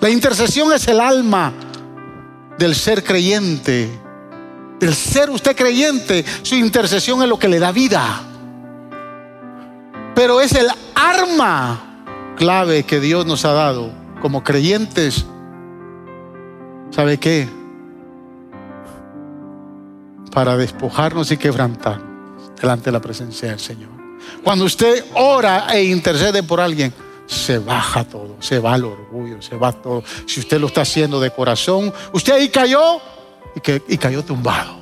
[0.00, 1.52] La intercesión es el alma
[2.56, 3.90] del ser creyente.
[4.78, 8.20] Del ser usted creyente, su intercesión es lo que le da vida.
[10.14, 12.04] Pero es el arma
[12.36, 15.24] clave que Dios nos ha dado como creyentes.
[16.90, 17.48] ¿Sabe qué?
[20.30, 22.13] Para despojarnos y quebrantar
[22.64, 23.90] delante de la presencia del Señor.
[24.42, 26.92] Cuando usted ora e intercede por alguien,
[27.26, 30.02] se baja todo, se va el orgullo, se va todo.
[30.26, 33.00] Si usted lo está haciendo de corazón, usted ahí cayó
[33.54, 34.78] y, y cayó tumbado.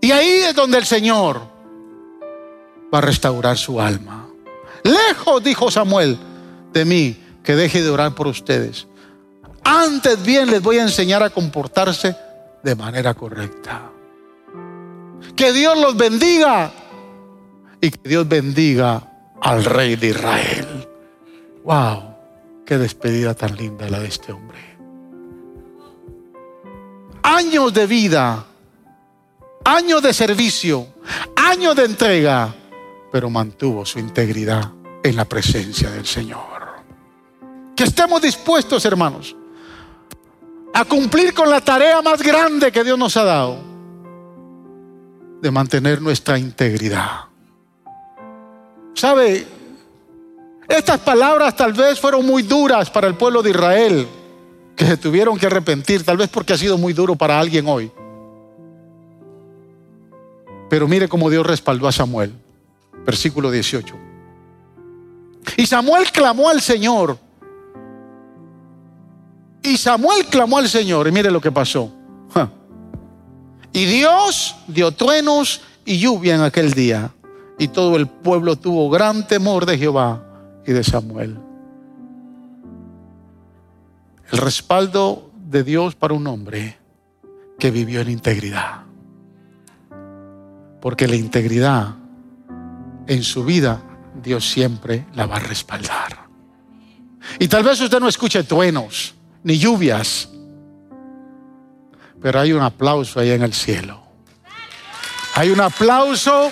[0.00, 1.40] Y ahí es donde el Señor
[2.92, 4.28] va a restaurar su alma.
[4.82, 6.18] Lejos, dijo Samuel,
[6.72, 8.86] de mí, que deje de orar por ustedes.
[9.64, 12.14] Antes bien les voy a enseñar a comportarse
[12.62, 13.93] de manera correcta.
[15.36, 16.72] Que Dios los bendiga
[17.80, 19.10] y que Dios bendiga
[19.40, 20.88] al rey de Israel.
[21.64, 22.14] Wow,
[22.64, 24.58] qué despedida tan linda la de este hombre.
[27.22, 28.44] Años de vida,
[29.64, 30.86] años de servicio,
[31.36, 32.54] años de entrega,
[33.10, 34.70] pero mantuvo su integridad
[35.02, 36.54] en la presencia del Señor.
[37.74, 39.34] Que estemos dispuestos, hermanos,
[40.72, 43.73] a cumplir con la tarea más grande que Dios nos ha dado
[45.44, 47.26] de mantener nuestra integridad.
[48.94, 49.46] ¿Sabe?
[50.66, 54.08] Estas palabras tal vez fueron muy duras para el pueblo de Israel,
[54.74, 57.92] que se tuvieron que arrepentir, tal vez porque ha sido muy duro para alguien hoy.
[60.70, 62.32] Pero mire cómo Dios respaldó a Samuel.
[63.04, 63.94] Versículo 18.
[65.58, 67.18] Y Samuel clamó al Señor.
[69.62, 71.06] Y Samuel clamó al Señor.
[71.06, 71.92] Y mire lo que pasó.
[73.74, 77.10] Y Dios dio truenos y lluvia en aquel día.
[77.58, 80.24] Y todo el pueblo tuvo gran temor de Jehová
[80.64, 81.36] y de Samuel.
[84.30, 86.78] El respaldo de Dios para un hombre
[87.58, 88.82] que vivió en integridad.
[90.80, 91.96] Porque la integridad
[93.08, 93.82] en su vida
[94.22, 96.28] Dios siempre la va a respaldar.
[97.40, 100.28] Y tal vez usted no escuche truenos ni lluvias,
[102.24, 104.00] pero hay un aplauso ahí en el cielo.
[105.34, 106.50] Hay un aplauso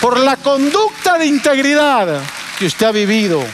[0.00, 2.22] por la conducta de integridad
[2.58, 3.44] que usted ha vivido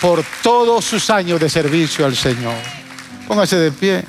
[0.00, 2.54] por todos sus años de servicio al Señor.
[3.26, 4.04] Póngase de pie.